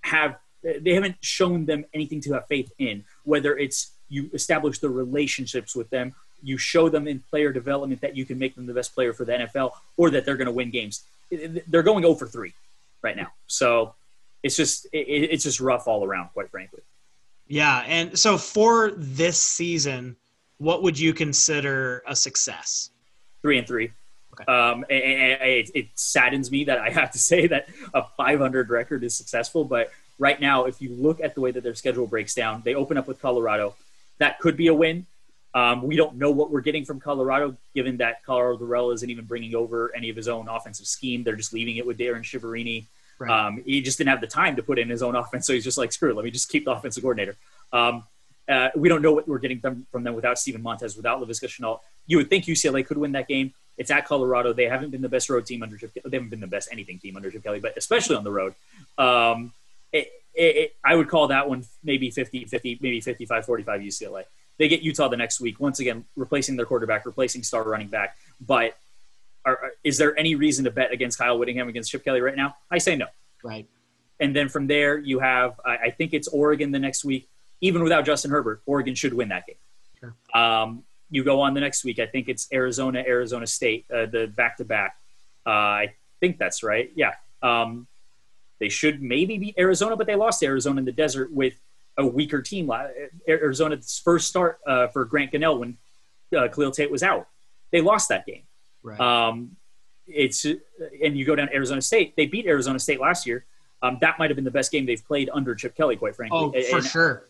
have 0.01 0.37
they 0.63 0.95
haven't 0.95 1.17
shown 1.21 1.65
them 1.65 1.85
anything 1.93 2.21
to 2.21 2.33
have 2.33 2.47
faith 2.47 2.71
in. 2.79 3.03
Whether 3.23 3.55
it's 3.55 3.91
you 4.09 4.29
establish 4.33 4.79
the 4.79 4.89
relationships 4.89 5.75
with 5.75 5.89
them, 5.91 6.15
you 6.41 6.57
show 6.57 6.89
them 6.89 7.07
in 7.07 7.19
player 7.19 7.51
development 7.51 8.01
that 8.01 8.15
you 8.15 8.25
can 8.25 8.39
make 8.39 8.55
them 8.55 8.65
the 8.65 8.73
best 8.73 8.95
player 8.95 9.13
for 9.13 9.25
the 9.25 9.33
NFL, 9.33 9.71
or 9.97 10.09
that 10.09 10.25
they're 10.25 10.37
going 10.37 10.47
to 10.47 10.51
win 10.51 10.71
games. 10.71 11.03
They're 11.31 11.83
going 11.83 12.03
0 12.03 12.15
for 12.15 12.27
three 12.27 12.53
right 13.01 13.15
now, 13.15 13.27
so 13.47 13.95
it's 14.43 14.55
just 14.55 14.85
it, 14.93 15.07
it's 15.31 15.43
just 15.43 15.59
rough 15.59 15.87
all 15.87 16.03
around, 16.03 16.29
quite 16.33 16.49
frankly. 16.49 16.81
Yeah, 17.47 17.83
and 17.87 18.17
so 18.17 18.37
for 18.37 18.91
this 18.95 19.41
season, 19.41 20.15
what 20.57 20.83
would 20.83 20.99
you 20.99 21.13
consider 21.13 22.03
a 22.07 22.15
success? 22.15 22.89
Three 23.41 23.57
and 23.57 23.67
three. 23.67 23.91
Okay. 24.33 24.51
Um, 24.51 24.83
it, 24.89 25.71
it 25.73 25.87
saddens 25.95 26.51
me 26.51 26.65
that 26.65 26.79
I 26.79 26.89
have 26.89 27.11
to 27.11 27.19
say 27.31 27.47
that 27.47 27.67
a 27.93 28.03
500 28.17 28.69
record 28.69 29.03
is 29.03 29.15
successful, 29.15 29.63
but 29.63 29.91
right 30.19 30.39
now, 30.39 30.65
if 30.65 30.81
you 30.81 30.93
look 30.93 31.21
at 31.21 31.35
the 31.35 31.41
way 31.41 31.51
that 31.51 31.63
their 31.63 31.75
schedule 31.75 32.07
breaks 32.07 32.33
down, 32.33 32.61
they 32.65 32.75
open 32.75 32.97
up 32.97 33.07
with 33.07 33.21
Colorado. 33.21 33.75
That 34.17 34.39
could 34.39 34.57
be 34.57 34.67
a 34.67 34.73
win. 34.73 35.05
Um, 35.55 35.83
we 35.83 35.95
don't 35.95 36.17
know 36.17 36.31
what 36.31 36.51
we're 36.51 36.61
getting 36.61 36.83
from 36.83 36.99
Colorado, 36.99 37.55
given 37.73 37.97
that 37.97 38.23
Colorado 38.25 38.57
Dorrell 38.57 38.93
isn't 38.93 39.09
even 39.09 39.23
bringing 39.23 39.55
over 39.55 39.91
any 39.95 40.09
of 40.09 40.17
his 40.17 40.27
own 40.27 40.49
offensive 40.49 40.85
scheme. 40.85 41.23
They're 41.23 41.37
just 41.37 41.53
leaving 41.53 41.77
it 41.77 41.87
with 41.87 41.97
Darren 41.97 42.23
Chiaverini. 42.23 42.83
Right. 43.17 43.31
Um, 43.31 43.63
he 43.65 43.81
just 43.81 43.97
didn't 43.97 44.09
have 44.09 44.19
the 44.19 44.27
time 44.27 44.57
to 44.57 44.63
put 44.63 44.77
in 44.77 44.89
his 44.89 45.01
own 45.01 45.15
offense, 45.15 45.47
so 45.47 45.53
he's 45.53 45.63
just 45.63 45.77
like, 45.77 45.93
screw 45.93 46.11
it, 46.11 46.15
let 46.17 46.25
me 46.25 46.31
just 46.31 46.49
keep 46.49 46.65
the 46.65 46.71
offensive 46.71 47.01
coordinator. 47.01 47.37
Um, 47.71 48.03
uh, 48.49 48.69
we 48.75 48.89
don't 48.89 49.01
know 49.01 49.13
what 49.13 49.29
we're 49.29 49.39
getting 49.39 49.59
from, 49.59 49.87
from 49.93 50.03
them 50.03 50.13
without 50.13 50.37
Steven 50.37 50.61
Montez, 50.61 50.97
without 50.97 51.21
Laviska 51.21 51.47
Shenault. 51.47 51.79
You 52.05 52.17
would 52.17 52.29
think 52.29 52.45
UCLA 52.45 52.85
could 52.85 52.97
win 52.97 53.13
that 53.13 53.29
game. 53.29 53.53
It's 53.77 53.91
at 53.91 54.05
Colorado. 54.05 54.51
They 54.51 54.65
haven't 54.65 54.91
been 54.91 55.01
the 55.01 55.09
best 55.09 55.29
road 55.29 55.45
team 55.45 55.63
under 55.63 55.77
Chip. 55.77 55.93
They 55.93 56.17
haven't 56.17 56.29
been 56.29 56.41
the 56.41 56.47
best 56.47 56.69
anything 56.71 56.99
team 56.99 57.15
under 57.15 57.31
Chip 57.31 57.43
Kelly, 57.43 57.59
but 57.59 57.75
especially 57.77 58.17
on 58.17 58.23
the 58.23 58.31
road. 58.31 58.53
Um, 58.97 59.53
it, 59.91 60.11
it, 60.33 60.55
it, 60.55 60.75
I 60.83 60.95
would 60.95 61.07
call 61.07 61.29
that 61.29 61.49
one 61.49 61.63
maybe 61.83 62.11
50, 62.11 62.45
50, 62.45 62.79
maybe 62.81 63.01
55, 63.01 63.45
45 63.45 63.81
UCLA. 63.81 64.23
They 64.57 64.67
get 64.67 64.81
Utah 64.81 65.07
the 65.07 65.17
next 65.17 65.41
week. 65.41 65.59
Once 65.59 65.79
again, 65.79 66.05
replacing 66.15 66.55
their 66.55 66.65
quarterback, 66.65 67.05
replacing 67.05 67.43
star 67.43 67.63
running 67.63 67.87
back. 67.87 68.17
But 68.39 68.77
are, 69.43 69.73
is 69.83 69.97
there 69.97 70.17
any 70.17 70.35
reason 70.35 70.65
to 70.65 70.71
bet 70.71 70.91
against 70.91 71.17
Kyle 71.17 71.37
Whittingham 71.37 71.67
against 71.67 71.91
Chip 71.91 72.03
Kelly 72.03 72.21
right 72.21 72.35
now? 72.35 72.55
I 72.71 72.77
say 72.77 72.95
no. 72.95 73.07
Right. 73.43 73.67
And 74.19 74.35
then 74.35 74.47
from 74.47 74.67
there, 74.67 74.97
you 74.97 75.19
have, 75.19 75.59
I, 75.65 75.89
think 75.89 76.13
it's 76.13 76.29
Oregon 76.29 76.71
the 76.71 76.79
next 76.79 77.03
week. 77.03 77.27
Even 77.59 77.83
without 77.83 78.05
Justin 78.05 78.31
Herbert, 78.31 78.61
Oregon 78.65 78.95
should 78.95 79.13
win 79.13 79.29
that 79.29 79.45
game. 79.45 79.55
Sure. 79.99 80.15
Um, 80.33 80.83
you 81.09 81.23
go 81.23 81.41
on 81.41 81.53
the 81.53 81.59
next 81.59 81.83
week. 81.83 81.99
I 81.99 82.05
think 82.05 82.29
it's 82.29 82.47
Arizona, 82.53 83.03
Arizona 83.05 83.45
State, 83.45 83.85
uh, 83.93 84.05
the 84.05 84.27
back 84.27 84.57
to 84.57 84.65
back. 84.65 84.97
I 85.45 85.93
think 86.19 86.37
that's 86.37 86.63
right. 86.63 86.91
Yeah. 86.95 87.13
Um, 87.43 87.87
they 88.59 88.69
should 88.69 89.01
maybe 89.01 89.37
beat 89.37 89.55
Arizona, 89.57 89.95
but 89.95 90.07
they 90.07 90.15
lost 90.15 90.41
Arizona 90.43 90.79
in 90.79 90.85
the 90.85 90.91
desert 90.91 91.31
with 91.31 91.53
a 91.97 92.05
weaker 92.05 92.41
team. 92.41 92.71
Arizona's 93.27 94.01
first 94.03 94.27
start 94.27 94.59
uh, 94.67 94.87
for 94.87 95.05
Grant 95.05 95.31
Gunnell 95.31 95.59
when 95.59 95.77
uh, 96.35 96.47
Khalil 96.47 96.71
Tate 96.71 96.91
was 96.91 97.03
out. 97.03 97.27
They 97.71 97.81
lost 97.81 98.09
that 98.09 98.25
game. 98.25 98.43
Right. 98.83 98.99
Um, 98.99 99.55
it's 100.07 100.45
and 100.45 101.17
you 101.17 101.25
go 101.25 101.35
down 101.35 101.47
to 101.47 101.53
Arizona 101.53 101.81
State. 101.81 102.15
They 102.15 102.27
beat 102.27 102.45
Arizona 102.45 102.79
State 102.79 102.99
last 102.99 103.25
year. 103.25 103.45
Um, 103.81 103.97
that 104.01 104.17
might 104.19 104.29
have 104.29 104.35
been 104.35 104.45
the 104.45 104.51
best 104.51 104.71
game 104.71 104.85
they've 104.85 105.05
played 105.05 105.29
under 105.33 105.55
Chip 105.55 105.75
Kelly, 105.75 105.95
quite 105.95 106.15
frankly. 106.15 106.39
Oh, 106.39 106.51
for 106.69 106.77
and, 106.77 106.85
sure. 106.85 107.29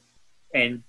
And 0.54 0.84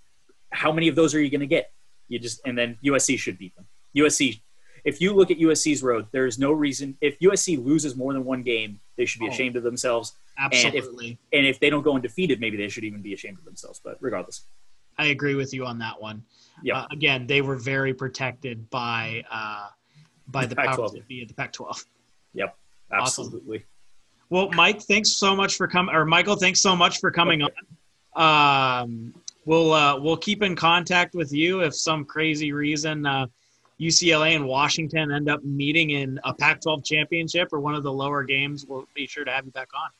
how 0.50 0.72
many 0.72 0.88
of 0.88 0.96
those 0.96 1.14
are 1.14 1.20
you 1.20 1.30
going 1.30 1.40
to 1.40 1.46
get? 1.46 1.72
You 2.08 2.18
just 2.18 2.40
and 2.46 2.56
then 2.56 2.78
USC 2.84 3.18
should 3.18 3.38
beat 3.38 3.54
them. 3.56 3.66
USC. 3.96 4.40
If 4.86 5.00
you 5.00 5.12
look 5.12 5.32
at 5.32 5.38
USC's 5.38 5.82
road, 5.82 6.06
there 6.12 6.26
is 6.26 6.38
no 6.38 6.52
reason. 6.52 6.96
If 7.00 7.18
USC 7.18 7.62
loses 7.62 7.96
more 7.96 8.12
than 8.12 8.24
one 8.24 8.42
game, 8.42 8.78
they 8.96 9.04
should 9.04 9.18
be 9.18 9.26
oh, 9.26 9.32
ashamed 9.32 9.56
of 9.56 9.64
themselves. 9.64 10.12
Absolutely. 10.38 11.08
And 11.08 11.14
if, 11.32 11.38
and 11.40 11.46
if 11.46 11.60
they 11.60 11.70
don't 11.70 11.82
go 11.82 11.96
undefeated, 11.96 12.40
maybe 12.40 12.56
they 12.56 12.68
should 12.68 12.84
even 12.84 13.02
be 13.02 13.12
ashamed 13.12 13.38
of 13.38 13.44
themselves. 13.44 13.80
But 13.82 13.98
regardless, 14.00 14.42
I 14.96 15.06
agree 15.06 15.34
with 15.34 15.52
you 15.52 15.66
on 15.66 15.78
that 15.80 16.00
one. 16.00 16.22
Yeah. 16.62 16.82
Uh, 16.82 16.86
again, 16.92 17.26
they 17.26 17.42
were 17.42 17.56
very 17.56 17.94
protected 17.94 18.70
by 18.70 19.24
uh, 19.28 19.68
by 20.28 20.46
the, 20.46 20.54
the 20.54 20.62
powers 20.62 20.92
that 20.92 21.06
be 21.08 21.22
of 21.22 21.28
the 21.28 21.34
Pac-12. 21.34 21.84
Yep. 22.34 22.56
Absolutely. 22.92 23.58
Awesome. 23.58 23.68
Well, 24.30 24.50
Mike, 24.52 24.82
thanks 24.82 25.10
so 25.10 25.34
much 25.34 25.56
for 25.56 25.66
coming. 25.66 25.94
Or 25.94 26.04
Michael, 26.04 26.36
thanks 26.36 26.60
so 26.60 26.76
much 26.76 27.00
for 27.00 27.10
coming 27.10 27.42
okay. 27.42 27.52
on. 28.14 28.82
Um, 28.82 29.14
we'll 29.44 29.72
uh, 29.72 29.98
we'll 29.98 30.16
keep 30.16 30.42
in 30.42 30.54
contact 30.54 31.14
with 31.14 31.32
you 31.32 31.60
if 31.60 31.74
some 31.74 32.04
crazy 32.04 32.52
reason 32.52 33.04
uh, 33.04 33.26
UCLA 33.80 34.34
and 34.34 34.46
Washington 34.46 35.12
end 35.12 35.28
up 35.28 35.44
meeting 35.44 35.90
in 35.90 36.18
a 36.24 36.32
Pac-12 36.32 36.84
championship 36.84 37.52
or 37.52 37.60
one 37.60 37.74
of 37.74 37.82
the 37.82 37.92
lower 37.92 38.24
games. 38.24 38.64
We'll 38.66 38.86
be 38.94 39.06
sure 39.06 39.24
to 39.24 39.30
have 39.30 39.44
you 39.44 39.50
back 39.50 39.68
on. 39.74 39.90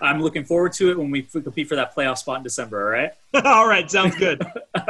I'm 0.00 0.20
looking 0.20 0.44
forward 0.44 0.72
to 0.74 0.90
it 0.90 0.98
when 0.98 1.10
we 1.10 1.22
compete 1.22 1.68
for 1.68 1.76
that 1.76 1.94
playoff 1.94 2.18
spot 2.18 2.38
in 2.38 2.42
December. 2.42 2.84
All 2.84 2.90
right. 2.90 3.12
all 3.46 3.68
right. 3.68 3.90
Sounds 3.90 4.16
good. 4.16 4.42